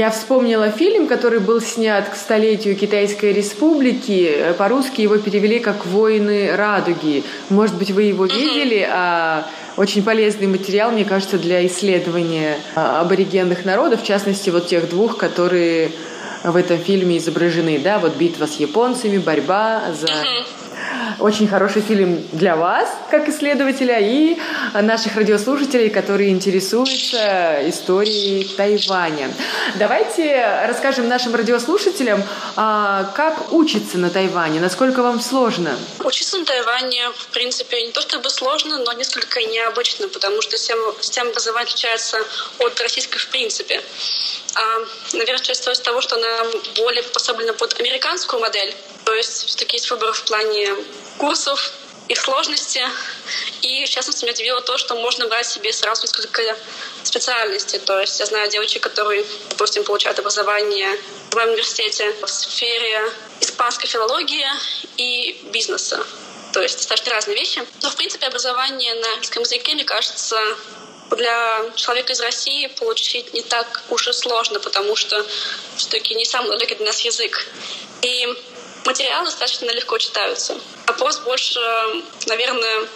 [0.05, 4.53] Я вспомнила фильм, который был снят к столетию Китайской Республики.
[4.55, 7.23] По-русски его перевели как «Воины радуги».
[7.49, 8.87] Может быть, вы его видели?
[8.87, 9.47] А
[9.77, 15.17] очень полезный материал, мне кажется, для исследования а, аборигенных народов, в частности, вот тех двух,
[15.17, 15.89] которые
[16.43, 20.11] в этом фильме изображены, да, вот битва с японцами, борьба за
[21.19, 24.37] очень хороший фильм для вас, как исследователя, и
[24.73, 29.31] наших радиослушателей, которые интересуются историей Тайваня.
[29.75, 32.23] Давайте расскажем нашим радиослушателям,
[32.55, 35.77] а, как учиться на Тайване, насколько вам сложно?
[36.03, 41.29] Учиться на Тайване, в принципе, не то чтобы сложно, но несколько необычно, потому что система,
[41.29, 42.17] образования отличается
[42.59, 43.81] от российской в принципе.
[44.55, 46.45] А, наверное, часть того, что она
[46.77, 48.73] более приспособлена под американскую модель,
[49.05, 50.75] то есть все-таки есть выбор в плане
[51.17, 51.71] курсов,
[52.07, 52.81] их сложности.
[53.61, 56.55] И, в частности, меня удивило то, что можно брать себе сразу несколько
[57.03, 57.79] специальностей.
[57.79, 60.89] То есть я знаю девочек, которые, допустим, получают образование
[61.31, 64.45] в моем университете в сфере испанской филологии
[64.97, 66.05] и бизнеса.
[66.53, 67.63] То есть достаточно разные вещи.
[67.81, 70.39] Но, в принципе, образование на английском языке, мне кажется,
[71.11, 75.25] для человека из России получить не так уж и сложно, потому что
[75.75, 77.47] все-таки не самый далекий для нас язык.
[78.01, 78.27] И
[78.85, 80.57] материалы достаточно легко читаются.
[80.87, 81.59] Вопрос больше,
[82.27, 82.87] наверное,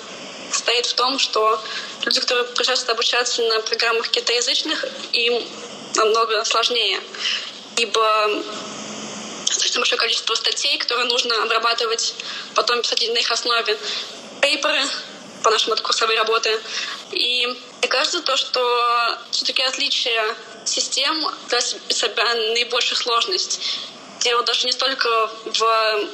[0.52, 1.62] стоит в том, что
[2.06, 5.44] люди, которые приезжают обучаться на программах китаязычных, им
[5.96, 7.00] намного сложнее,
[7.78, 8.44] ибо
[9.48, 12.14] достаточно большое количество статей, которые нужно обрабатывать,
[12.56, 13.78] потом писать на их основе
[14.42, 14.82] пейперы,
[15.44, 16.60] по-нашему это курсовые работы.
[17.12, 20.36] И мне кажется, то, что все-таки отличие
[20.66, 23.62] систем для себя наибольшую сложность.
[24.20, 25.08] Дело даже не столько
[25.46, 26.10] в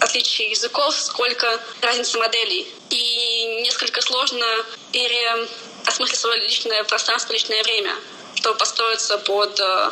[0.00, 1.46] отличии языков, сколько
[1.82, 2.66] разницы моделей.
[2.90, 4.46] И несколько сложно
[4.92, 7.92] переосмыслить свое личное пространство, личное время,
[8.34, 9.90] чтобы построиться под э,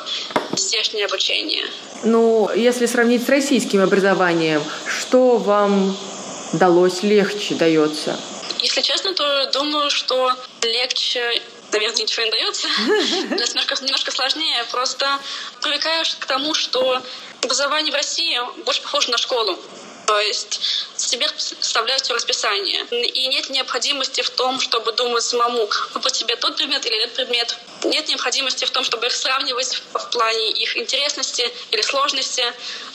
[0.57, 1.65] здешнее обучение.
[2.05, 5.97] Ну, если сравнить с российским образованием, что вам
[6.53, 8.19] далось легче, дается?
[8.61, 10.33] Если честно, то думаю, что
[10.63, 11.43] легче
[11.73, 12.69] наверное, ничего не дается.
[13.35, 14.65] немножко, немножко сложнее.
[14.71, 15.19] Просто
[15.61, 17.03] привыкаешь к тому, что
[17.47, 19.59] образование в России больше похоже на школу.
[20.07, 20.61] То есть
[20.97, 22.85] себе составляют все расписание.
[22.91, 27.57] И нет необходимости в том, чтобы думать самому, выбрать себе тот предмет или этот предмет.
[27.83, 32.45] Нет необходимости в том, чтобы их сравнивать в плане их интересности или сложности.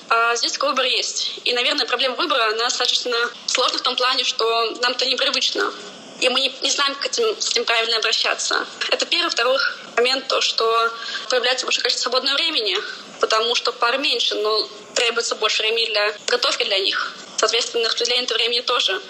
[0.10, 1.40] А здесь выбор есть.
[1.44, 5.74] И, наверное, проблема выбора, она достаточно сложна в том плане, что нам это непривычно.
[6.22, 8.66] И мы не, знаем, как этим, с этим правильно обращаться.
[8.90, 9.32] Это первый.
[9.32, 9.58] Второй
[9.98, 10.92] момент, то, что
[11.30, 12.78] появляется большое количество свободного времени,
[13.22, 17.14] потому что пар меньше, но требуется больше времени для готовки для них.
[17.38, 19.02] Соответственно, распределение этого времени тоже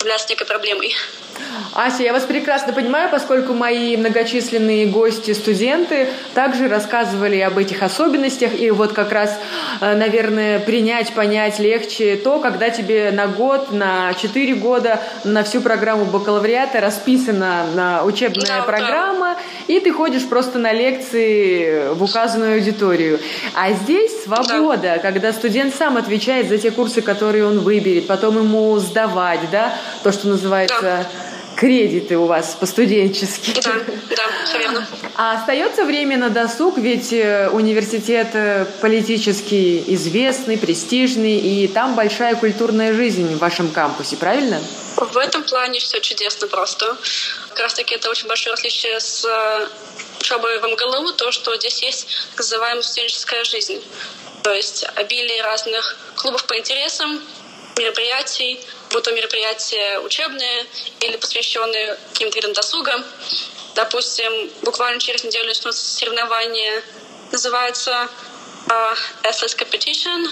[0.00, 0.94] является некой проблемой.
[1.74, 8.58] Ася, я вас прекрасно понимаю, поскольку мои многочисленные гости, студенты, также рассказывали об этих особенностях.
[8.58, 9.38] И вот как раз
[9.80, 15.60] э, наверное, принять, понять легче то, когда тебе на год, на 4 года, на всю
[15.60, 19.36] программу бакалавриата расписана на учебная Да, программа,
[19.66, 23.20] и ты ходишь просто на лекции в указанную аудиторию.
[23.54, 28.76] А здесь свобода, когда студент сам отвечает за те курсы, которые он выберет, потом ему
[28.78, 31.06] сдавать, да, то, что называется
[31.58, 33.60] кредиты у вас по-студенчески.
[33.60, 33.74] Да,
[34.10, 34.86] да, все верно.
[35.16, 42.36] А остается время на досуг, ведь э, университет э, политически известный, престижный, и там большая
[42.36, 44.60] культурная жизнь в вашем кампусе, правильно?
[44.96, 46.96] В этом плане все чудесно просто.
[47.48, 49.66] Как раз таки это очень большое различие с э,
[50.20, 53.82] учебой в МГЛУ, то, что здесь есть так называемая студенческая жизнь.
[54.44, 57.20] То есть обилие разных клубов по интересам,
[57.76, 58.60] мероприятий,
[58.90, 60.66] будь то мероприятия учебные
[61.00, 63.04] или посвященные каким-то видам досуга.
[63.74, 66.82] Допустим, буквально через неделю начнутся соревнования,
[67.30, 68.08] называется
[69.22, 70.28] SS Competition,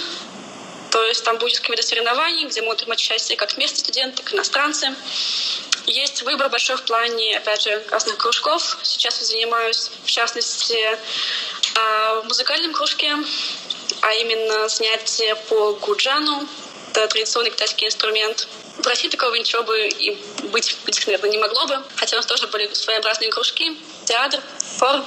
[0.90, 4.36] то есть там будет какие-то соревнований, где могут принимать участие как местные студенты, так и
[4.36, 4.94] иностранцы.
[5.86, 8.78] Есть выбор большой в плане, опять же, разных кружков.
[8.82, 13.14] Сейчас я занимаюсь, в частности, э, в музыкальном кружке,
[14.00, 16.48] а именно занятия по гуджану.
[16.96, 18.48] Это традиционный китайский инструмент.
[18.78, 20.18] В России такого ничего бы и
[20.50, 21.82] быть, быть наверное, не могло бы.
[21.96, 23.76] Хотя у нас тоже были своеобразные кружки,
[24.06, 24.40] театр,
[24.78, 25.04] хор.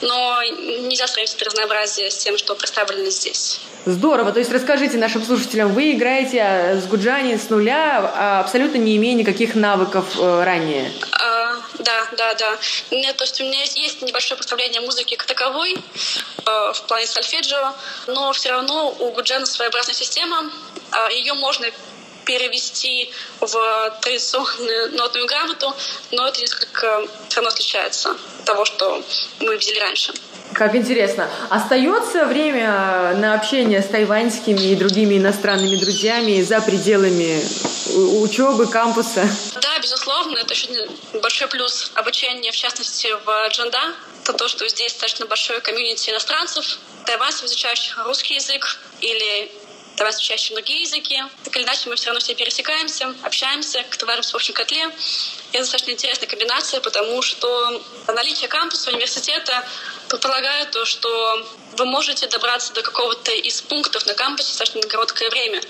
[0.00, 3.60] Но нельзя сравнить это разнообразие с тем, что представлено здесь.
[3.84, 4.32] Здорово.
[4.32, 9.14] То есть расскажите нашим слушателям, вы играете с Гуджани с нуля, а абсолютно не имея
[9.14, 10.90] никаких навыков э, ранее.
[11.12, 12.58] А, да, да, да.
[12.90, 17.06] Нет, то есть у меня есть, небольшое представление о музыке как таковой э, в плане
[17.06, 17.74] сольфеджио,
[18.06, 20.50] но все равно у Гуджана своеобразная система.
[20.92, 21.66] Э, ее можно
[22.24, 23.10] перевести
[23.40, 25.74] в традиционную нотную грамоту,
[26.12, 29.02] но это несколько все равно отличается от того, что
[29.40, 30.12] мы видели раньше.
[30.52, 31.30] Как интересно.
[31.50, 37.42] Остается время на общение с тайваньскими и другими иностранными друзьями за пределами
[38.22, 39.26] учебы, кампуса?
[39.60, 43.94] Да, безусловно, это очень большой плюс обучения, в частности, в Джанда.
[44.22, 49.50] Это то, что здесь достаточно большое комьюнити иностранцев, тайваньцев, изучающих русский язык или
[49.98, 51.22] тайваньцев, изучающих другие языки.
[51.44, 54.90] Так или иначе, мы все равно все пересекаемся, общаемся, как-то варимся в общем котле.
[55.52, 59.66] Это достаточно интересная комбинация, потому что наличие кампуса университета
[60.08, 61.46] предполагает то, что
[61.76, 65.60] вы можете добраться до какого-то из пунктов на кампусе в достаточно короткое время.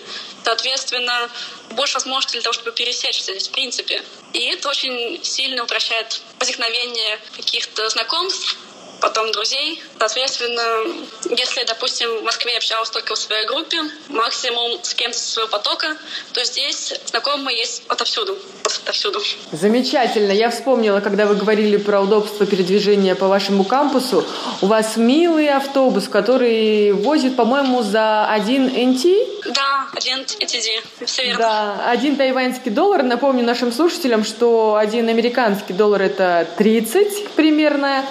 [0.45, 1.31] Соответственно,
[1.70, 4.03] больше возможностей для того, чтобы пересечься здесь в принципе.
[4.33, 8.57] И это очень сильно упрощает возникновение каких-то знакомств,
[9.01, 9.83] потом друзей.
[9.99, 15.51] Соответственно, если, допустим, в Москве общалась только в своей группе, максимум с кем-то со своего
[15.51, 15.97] потока,
[16.33, 18.37] то здесь знакомые есть отовсюду.
[18.83, 19.20] Отовсюду.
[19.53, 20.33] Замечательно.
[20.33, 24.24] Я вспомнила, когда вы говорили про удобство передвижения по вашему кампусу.
[24.61, 29.53] У вас милый автобус, который возит, по-моему, за один NT?
[29.53, 31.39] Да, один ETD, все верно.
[31.39, 33.03] Да, один тайваньский доллар.
[33.03, 38.05] Напомню нашим слушателям, что один американский доллар это 30 примерно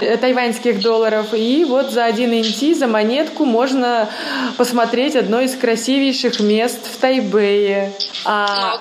[0.00, 1.34] э, тайваньских долларов.
[1.34, 4.08] И вот за один инти, за монетку можно
[4.56, 7.92] посмотреть одно из красивейших мест в Тайбэе.
[8.24, 8.78] А,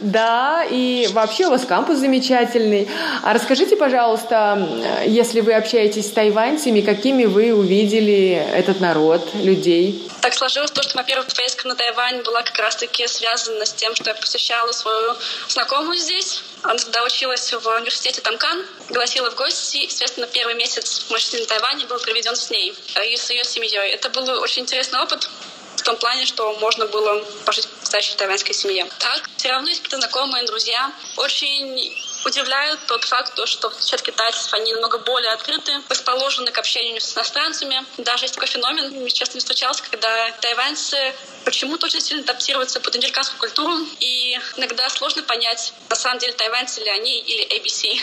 [0.00, 2.88] да, и вообще у вас кампус замечательный.
[3.22, 4.68] А расскажите, пожалуйста,
[5.06, 10.08] если вы общаетесь с тайваньцами, какими вы увидели этот народ, людей?
[10.20, 13.94] Так сложилось то, что моя первая поездка на Тайвань была как раз-таки связана с тем,
[13.94, 15.14] что я посещала свою
[15.48, 16.42] знакомую здесь.
[16.64, 19.76] Она тогда училась в университете Тамкан, пригласила в гости.
[19.76, 23.44] И, Естественно, первый месяц жизни на Тайване был проведен с ней э, и с ее
[23.44, 23.90] семьей.
[23.90, 25.28] Это был очень интересный опыт
[25.76, 28.86] в том плане, что можно было пожить в настоящей тайваньской семье.
[28.98, 30.90] Так, все равно есть знакомые, друзья.
[31.18, 31.94] Очень
[32.26, 37.16] удивляет тот факт, то, что все-таки китайцев, они намного более открыты, расположены к общению с
[37.16, 37.84] иностранцами.
[37.98, 40.08] Даже есть такой феномен, мне честно не встречался, когда
[40.40, 40.96] тайваньцы
[41.44, 46.80] почему-то очень сильно адаптируются под американскую культуру, и иногда сложно понять, на самом деле тайваньцы
[46.80, 47.98] ли они или ABC.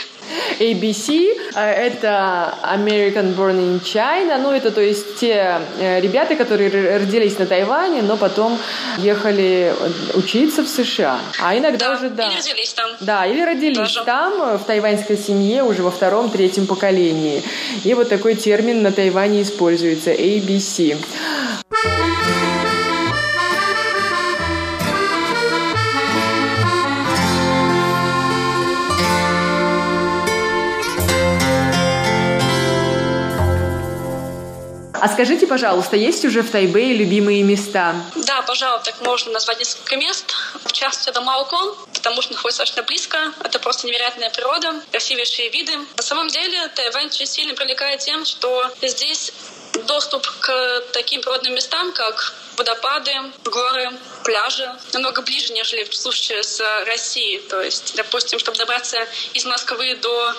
[0.60, 6.98] ABC э, это American Born in China, ну это то есть те э, ребята, которые
[6.98, 8.60] родились на Тайване, но потом
[8.98, 9.74] ехали
[10.14, 11.20] учиться в США.
[11.40, 12.28] А иногда уже да.
[12.28, 12.90] Или родились там.
[13.00, 14.04] Да, или родились Даже.
[14.04, 17.44] там, э, в тайваньской семье, уже во втором, третьем поколении.
[17.84, 20.98] И вот такой термин на Тайване используется– ABC.
[35.02, 37.96] А скажите, пожалуйста, есть уже в Тайбэе любимые места?
[38.16, 40.32] Да, пожалуй, так можно назвать несколько мест.
[40.64, 43.34] В частности, это Маокон, потому что находится достаточно близко.
[43.44, 45.78] Это просто невероятная природа, красивейшие виды.
[45.96, 49.32] На самом деле, Тайвань очень сильно привлекает тем, что здесь
[49.86, 53.12] доступ к таким природным местам, как водопады,
[53.46, 53.92] горы,
[54.24, 57.40] пляжи намного ближе, нежели в случае с Россией.
[57.40, 60.36] То есть, допустим, чтобы добраться из Москвы до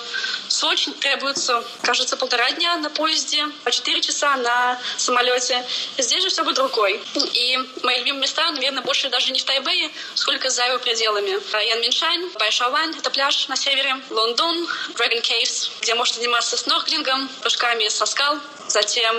[0.49, 5.65] Сочи, требуется, кажется, полтора дня на поезде, а четыре часа на самолете.
[5.99, 7.03] Здесь же все будет рукой.
[7.33, 11.39] И мои любимые места, наверное, больше даже не в Тайбэе, сколько за его пределами.
[11.69, 17.89] Ян Миншань, Байшауань, это пляж на севере, Лондон, Dragon Caves, где можно заниматься снорклингом, прыжками
[17.89, 18.39] со скал.
[18.73, 19.15] Затем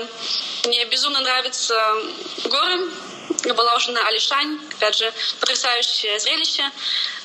[0.66, 1.76] мне безумно нравятся
[2.45, 2.89] горы,
[3.45, 6.64] я была уже на Алишань, опять же, потрясающее зрелище.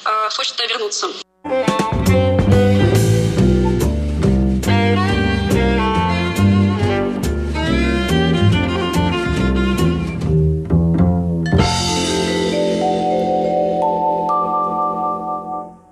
[0.04, 1.08] А, хочется вернуться.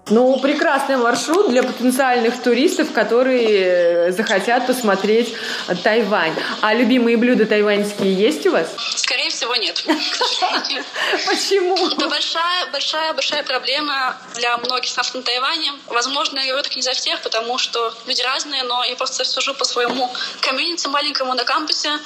[0.09, 5.34] Ну, прекрасный маршрут для потенциальных туристов, которые захотят посмотреть
[5.82, 6.32] Тайвань.
[6.61, 8.68] А любимые блюда тайваньские есть у вас?
[8.94, 9.84] Скорее всего, нет.
[11.26, 11.88] Почему?
[11.88, 15.72] Это большая, большая, большая проблема для многих нас на Тайване.
[15.88, 19.54] Возможно, я говорю так не за всех, потому что люди разные, но я просто сужу
[19.54, 20.09] по своему
[20.40, 21.98] комьюнити маленькому на кампусе,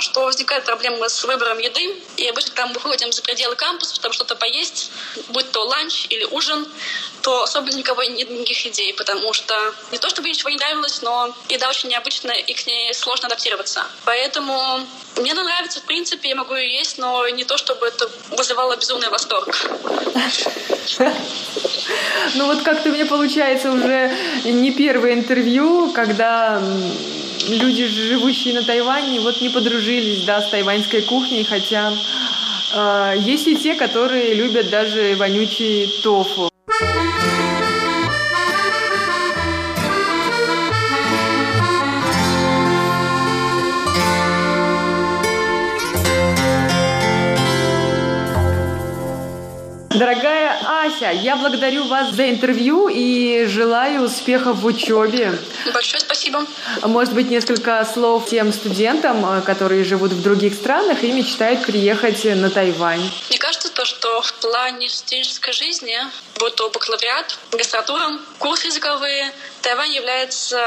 [0.00, 1.96] что возникает проблема с выбором еды.
[2.18, 4.90] И обычно, мы выходим за пределы кампуса, чтобы что-то поесть,
[5.28, 6.66] будь то ланч или ужин,
[7.22, 9.54] то особо никого нет никаких идей, потому что
[9.92, 13.84] не то чтобы ничего не нравилось, но еда очень необычная, и к ней сложно адаптироваться.
[14.04, 14.80] Поэтому
[15.16, 18.76] мне она нравится, в принципе, я могу ее есть, но не то, чтобы это вызывало
[18.76, 19.56] безумный восторг.
[22.34, 24.12] Ну вот как-то мне получается уже
[24.44, 26.62] не первое интервью, когда
[27.48, 31.92] люди, живущие на Тайване, вот не подружились, да, с тайваньской кухней, хотя
[32.74, 36.49] э, есть и те, которые любят даже вонючий тофу.
[50.00, 55.38] Дорогая Ася, я благодарю вас за интервью и желаю успехов в учебе.
[55.74, 56.46] Большое спасибо.
[56.80, 62.24] Может быть, несколько слов тем студентам, э, которые живут в других странах и мечтают приехать
[62.24, 63.12] на Тайвань.
[63.28, 65.98] Мне кажется, то, что в плане студенческой жизни,
[66.38, 69.30] будь то бакалавриат, магистратура, курсы языковые,
[69.60, 70.58] Тайвань является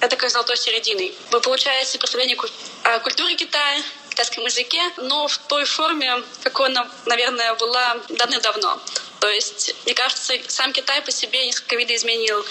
[0.00, 1.14] этой золотой серединой.
[1.30, 2.36] Вы получаете представление
[2.82, 3.80] о культуре Китая,
[4.14, 8.80] китайском языке, но в той форме, какой она, наверное, была давным-давно.
[9.20, 12.44] То есть, мне кажется, сам Китай по себе несколько видоизменил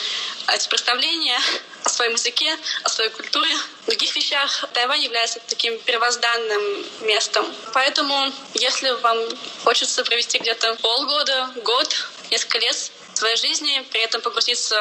[0.48, 1.40] эти представления
[1.84, 4.66] о своем языке, о своей культуре, в других вещах.
[4.74, 7.46] Тайвань является таким первозданным местом.
[7.74, 9.18] Поэтому, если вам
[9.64, 14.76] хочется провести где-то полгода, год, несколько лет своей жизни, при этом погрузиться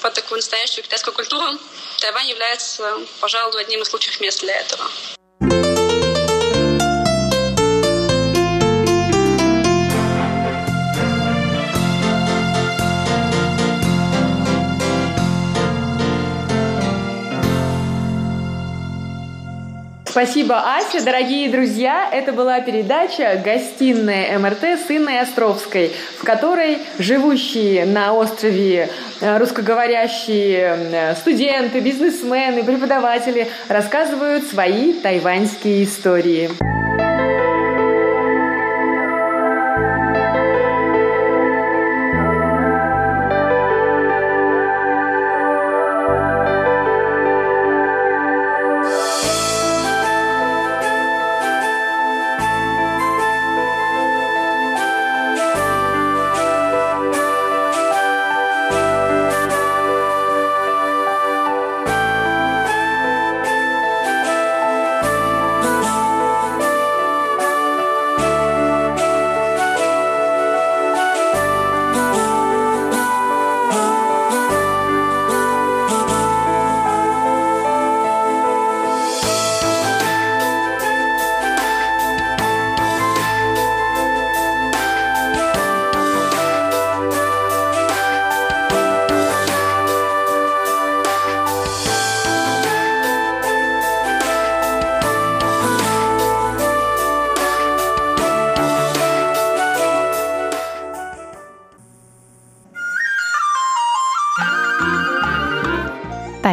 [0.00, 1.58] в такую настоящую китайскую культуру,
[2.00, 4.90] Тайвань является, пожалуй, одним из лучших мест для этого.
[20.14, 21.04] Спасибо, Ася.
[21.04, 25.90] Дорогие друзья, это была передача «Гостиная МРТ» с Инной Островской,
[26.20, 28.90] в которой живущие на острове
[29.20, 36.48] э, русскоговорящие э, студенты, бизнесмены, преподаватели рассказывают свои тайваньские истории.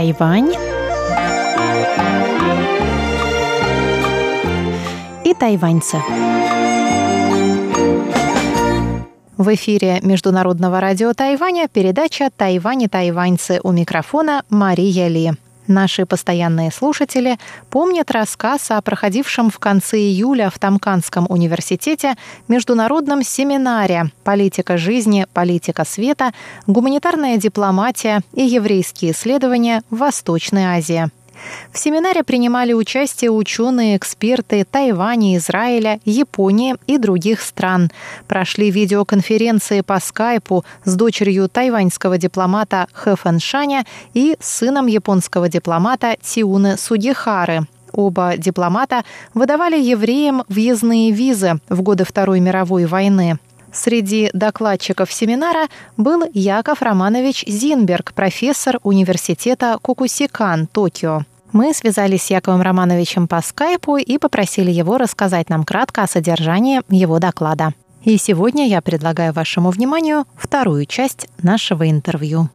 [0.02, 0.52] Тайвань
[5.24, 5.98] и тайваньцы.
[9.38, 15.34] В эфире Международного радио Тайваня передача «Тайвань и тайваньцы» у микрофона Мария Ли.
[15.68, 17.38] Наши постоянные слушатели
[17.70, 22.16] помнят рассказ о проходившем в конце июля в Тамканском университете
[22.48, 26.32] международном семинаре «Политика жизни, политика света,
[26.66, 31.10] гуманитарная дипломатия и еврейские исследования в Восточной Азии».
[31.72, 37.92] В семинаре принимали участие ученые, эксперты Тайваня, Израиля, Японии и других стран.
[38.28, 46.78] Прошли видеоконференции по скайпу с дочерью тайваньского дипломата Хэ Фэншаня и сыном японского дипломата Тиуны
[46.78, 47.68] Судихары.
[47.94, 53.38] Оба дипломата выдавали евреям въездные визы в годы Второй мировой войны.
[53.74, 61.24] Среди докладчиков семинара был Яков Романович Зинберг, профессор университета Кукусикан, Токио.
[61.54, 66.82] Мы связались с Яковом Романовичем по скайпу и попросили его рассказать нам кратко о содержании
[66.90, 67.74] его доклада.
[68.04, 72.50] И сегодня я предлагаю вашему вниманию вторую часть нашего интервью.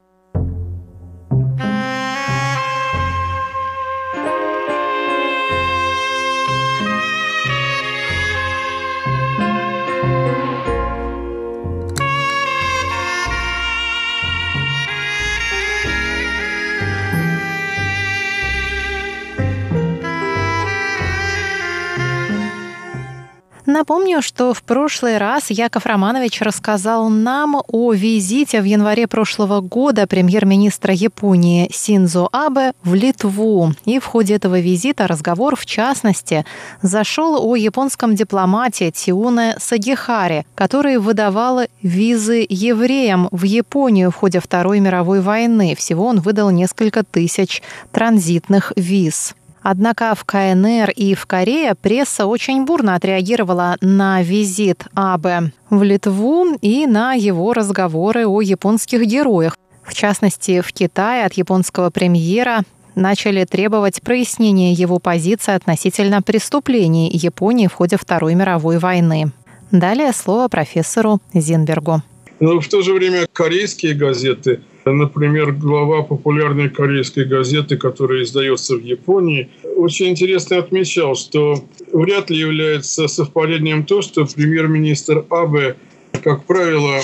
[23.77, 30.07] Напомню, что в прошлый раз Яков Романович рассказал нам о визите в январе прошлого года
[30.07, 33.75] премьер-министра Японии Синзо Абе в Литву.
[33.85, 36.47] И в ходе этого визита разговор, в частности,
[36.81, 44.81] зашел о японском дипломате Тиуне Сагихаре, который выдавал визы евреям в Японию в ходе Второй
[44.81, 45.75] мировой войны.
[45.77, 47.63] Всего он выдал несколько тысяч
[47.93, 49.35] транзитных виз.
[49.69, 56.57] Однако в КНР и в Корее пресса очень бурно отреагировала на визит Абе в Литву
[56.63, 59.59] и на его разговоры о японских героях.
[59.83, 62.63] В частности, в Китае от японского премьера
[62.95, 69.33] начали требовать прояснения его позиции относительно преступлений Японии в ходе Второй мировой войны.
[69.73, 72.03] Далее слово профессору Зинбергу.
[72.39, 74.61] Но в то же время корейские газеты
[74.93, 82.39] Например, глава популярной корейской газеты, которая издается в Японии, очень интересно отмечал, что вряд ли
[82.39, 85.77] является совпадением то, что премьер-министр Абе,
[86.23, 87.01] как правило,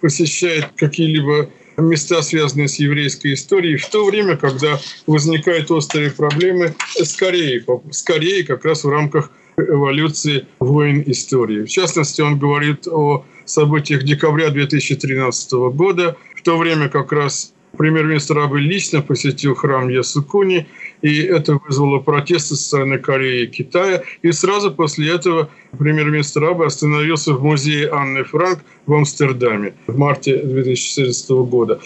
[0.00, 7.14] посещает какие-либо места, связанные с еврейской историей, в то время, когда возникают острые проблемы с
[7.14, 11.64] Кореей, с Кореей как раз в рамках эволюции войн истории.
[11.64, 18.38] В частности, он говорит о событиях декабря 2013 года, в то время как раз премьер-министр
[18.38, 20.66] Абы лично посетил храм Ясукуни,
[21.02, 24.02] и это вызвало протесты со стороны Кореи и Китая.
[24.22, 30.38] И сразу после этого премьер-министр Абы остановился в музее Анны Франк в Амстердаме в марте
[30.38, 31.80] 2014 года.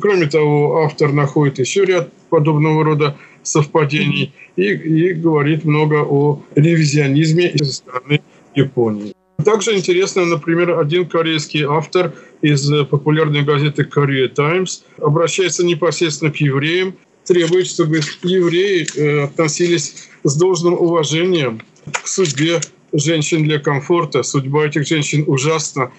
[0.00, 7.54] Кроме того, автор находит еще ряд подобного рода совпадений и, и говорит много о ревизионизме
[7.58, 8.20] со стороны
[8.54, 9.14] Японии.
[9.44, 16.94] Также интересно, например, один корейский автор из популярной газеты Korea Times обращается непосредственно к евреям,
[17.24, 21.60] требует, чтобы евреи э, относились с должным уважением
[21.92, 22.60] к судьбе
[22.92, 24.22] женщин для комфорта.
[24.22, 25.92] Судьба этих женщин ужасна.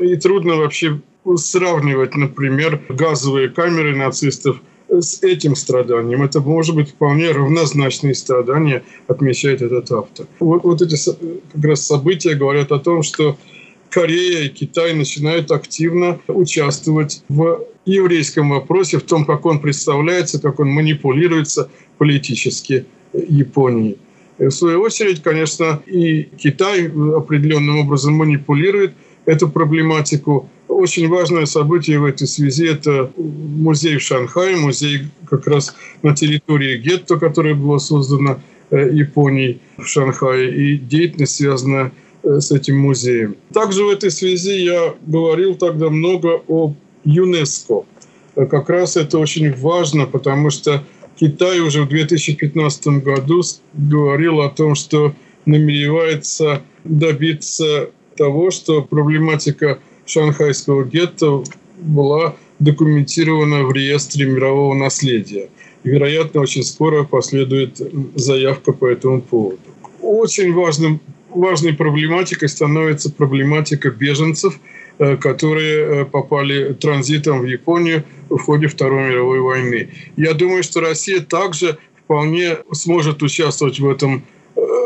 [0.00, 1.00] И трудно вообще
[1.36, 6.22] сравнивать, например, газовые камеры нацистов с этим страданием.
[6.22, 10.26] Это может быть вполне равнозначные страдания, отмечает этот автор.
[10.40, 10.96] Вот, вот эти
[11.52, 13.38] как раз события говорят о том, что
[13.92, 20.60] Корея и Китай начинают активно участвовать в еврейском вопросе, в том, как он представляется, как
[20.60, 23.98] он манипулируется политически Японией.
[24.38, 28.94] В свою очередь, конечно, и Китай определенным образом манипулирует
[29.26, 30.48] эту проблематику.
[30.68, 36.78] Очень важное событие в этой связи– это музей в Шанхае, музей как раз на территории
[36.78, 38.40] гетто, которое было создано
[38.70, 41.90] э, Японией в Шанхае, и деятельность, связанная э,
[42.22, 43.36] с этим музеем.
[43.52, 47.84] Также в этой связи я говорил тогда много о ЮНЕСКО.
[48.34, 50.82] Как раз это очень важно, потому что
[51.18, 53.42] Китай уже в 2015 году
[53.74, 55.14] говорил о том, что
[55.44, 61.42] намеревается добиться того, что проблематика шанхайского гетто
[61.78, 65.48] была документирована в реестре мирового наследия.
[65.84, 67.80] Вероятно, очень скоро последует
[68.14, 69.58] заявка по этому поводу.
[70.00, 71.00] Очень важным,
[71.34, 74.58] важной проблематикой становится проблематика беженцев,
[74.98, 79.88] э, которые э, попали транзитом в Японию в ходе Второй мировой войны.
[80.16, 84.24] Я думаю, что Россия также вполне сможет участвовать в этом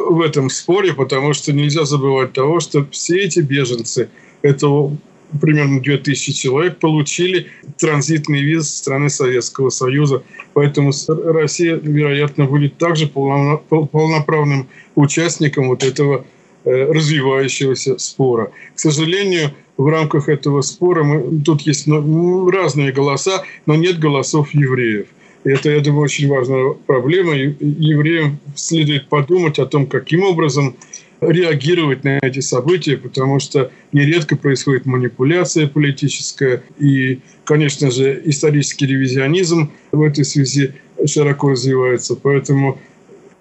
[0.08, 4.08] в этом споре, потому что нельзя забывать того, что все эти беженцы–
[4.42, 4.96] это
[5.40, 10.22] примерно 2000 человек получили транзитный виз страны Советского Союза.
[10.54, 16.24] Поэтому Россия, вероятно, будет также полноправным участником вот этого э,
[16.66, 18.50] развивающегося спора.
[18.74, 24.52] К сожалению, в рамках этого спора мы, тут есть ну, разные голоса, но нет голосов
[24.52, 25.06] евреев.
[25.44, 27.34] И это, я думаю, очень важная проблема.
[27.34, 30.76] Евреям следует подумать о том, каким образом
[31.20, 36.62] реагировать на эти события, потому что нередко происходит манипуляция политическая.
[36.78, 40.74] И, конечно же, исторический ревизионизм в этой связи
[41.06, 42.16] широко развивается.
[42.16, 42.80] Поэтому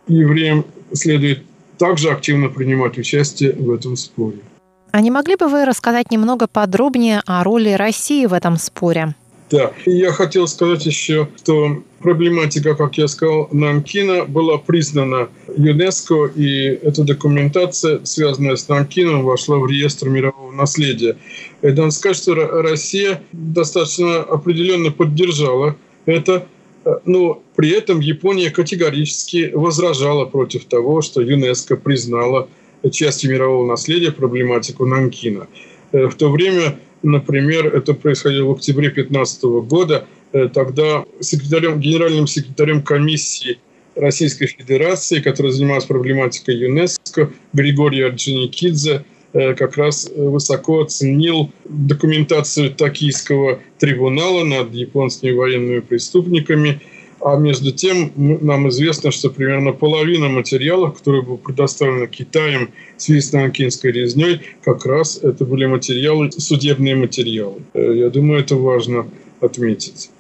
[0.08, 1.44] евреям следует
[1.78, 4.40] также активно принимать участие в этом споре.
[4.92, 9.14] А не могли бы вы рассказать немного подробнее о роли России в этом споре?
[9.52, 9.72] Да.
[9.86, 16.80] И я хотел сказать еще, что проблематика, как я сказал, Нанкина была признана ЮНЕСКО, и
[16.82, 21.18] эта документация, связанная с Нанкином, вошла в реестр мирового наследия.
[21.62, 26.48] И надо сказать, что Россия достаточно определенно поддержала это,
[27.06, 32.48] но при этом Япония категорически возражала против того, что ЮНЕСКО признала
[32.92, 35.48] частью мирового наследия проблематику Нанкина.
[35.92, 40.08] Э, в то время Например, это происходило в октябре 2015 года.
[40.34, 43.60] Э, тогда секретарем, генеральным секретарем комиссии
[43.96, 49.06] Российской Федерации, которая занималась проблематикой ЮНЕСКО, Григорий Орджоникидзе,
[49.36, 56.80] как раз высоко оценил документацию Токийского трибунала над японскими военными преступниками–
[57.26, 63.22] а между тем нам известно, что примерно половина материалов, которые были предоставлены Китаем в связи
[63.22, 67.64] с Нанкинской резней, как раз это были материалы, судебные материалы.
[67.74, 69.08] Э, я думаю, это важно
[69.42, 70.12] отметить.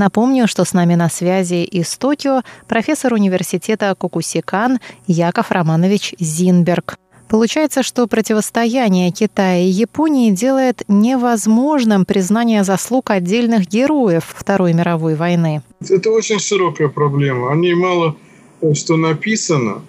[0.00, 6.96] Напомню, что с нами на связи из Токио профессор университета Кокусикан Яков Романович Зинберг.
[7.28, 15.60] Получается, что противостояние Китая и Японии делает невозможным признание заслуг отдельных героев Второй мировой войны.
[15.86, 17.52] Это очень широкая проблема.
[17.52, 18.16] О ней мало
[18.62, 19.82] э, что написано,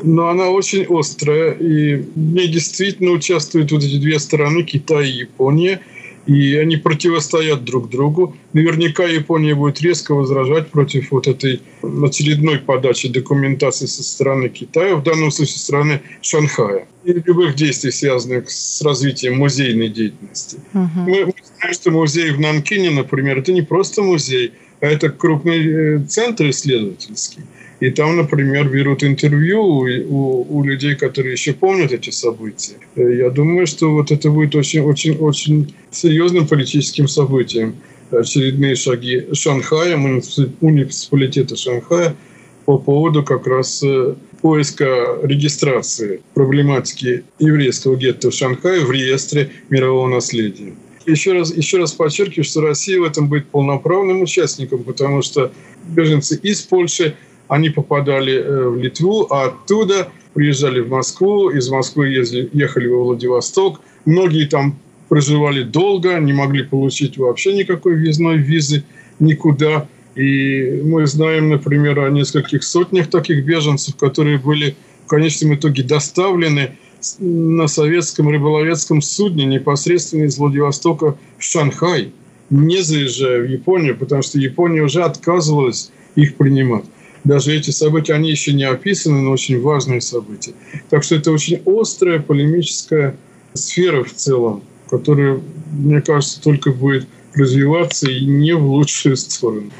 [0.00, 1.50] но она очень острая.
[1.54, 5.80] И в ней действительно участвуют вот эти две стороны, Китай и Япония–
[6.28, 8.36] и они противостоят друг другу.
[8.52, 15.02] Наверняка Япония будет резко возражать против вот этой очередной подачи документации со стороны Китая, в
[15.02, 20.58] данном случае со стороны Шанхая, и любых действий, связанных с развитием музейной деятельности.
[20.74, 20.88] Uh-huh.
[20.96, 25.66] Мы, мы знаем, что музей в Нанкине, например, это не просто музей, а это крупный
[25.66, 27.42] э, центр исследовательский.
[27.80, 32.74] И там, например, берут интервью у, у, у людей, которые еще помнят эти события.
[32.96, 37.76] Э, я думаю, что вот это будет очень-очень-очень серьезным политическим событием.
[38.10, 42.16] Очередные шаги Шанхая, муниципалитета Шанхая
[42.64, 50.08] по поводу как раз э, поиска регистрации проблематики еврейского гетто в Шанхае в реестре мирового
[50.08, 50.74] наследия.
[51.06, 55.52] Еще раз, еще раз подчеркиваю, что Россия в этом будет полноправным участником, потому что
[55.88, 57.14] беженцы из Польши,
[57.48, 63.02] они попадали э, в Литву, а оттуда приезжали в Москву, из Москвы ездили, ехали во
[63.02, 63.80] Владивосток.
[64.04, 64.78] Многие там
[65.08, 68.84] проживали долго, не могли получить вообще никакой въездной визы
[69.18, 69.88] никуда.
[70.14, 74.76] И мы знаем, например, о нескольких сотнях таких беженцев, которые были
[75.06, 76.72] в конечном итоге доставлены
[77.18, 82.12] на советском рыболовецком судне непосредственно из Владивостока в Шанхай,
[82.50, 86.84] не заезжая в Японию, потому что Япония уже отказывалась их принимать.
[87.24, 90.52] Даже эти события, они еще не описаны, но очень важные события.
[90.90, 93.16] Так что это очень острая полемическая
[93.54, 95.40] сфера в целом, которая,
[95.72, 99.70] мне кажется, только будет развиваться и не в лучшую сторону.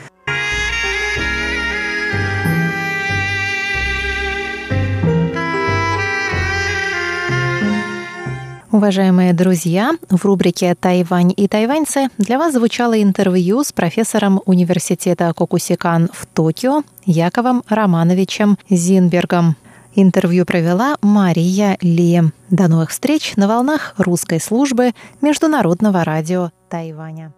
[8.79, 16.09] Уважаемые друзья, в рубрике «Тайвань и тайваньцы» для вас звучало интервью с профессором университета Кокусикан
[16.13, 19.57] в Токио Яковом Романовичем Зинбергом.
[19.97, 22.23] Интервью провела Мария Ли.
[22.51, 27.33] До новых встреч на волнах русской службы Международного радио Тайваня.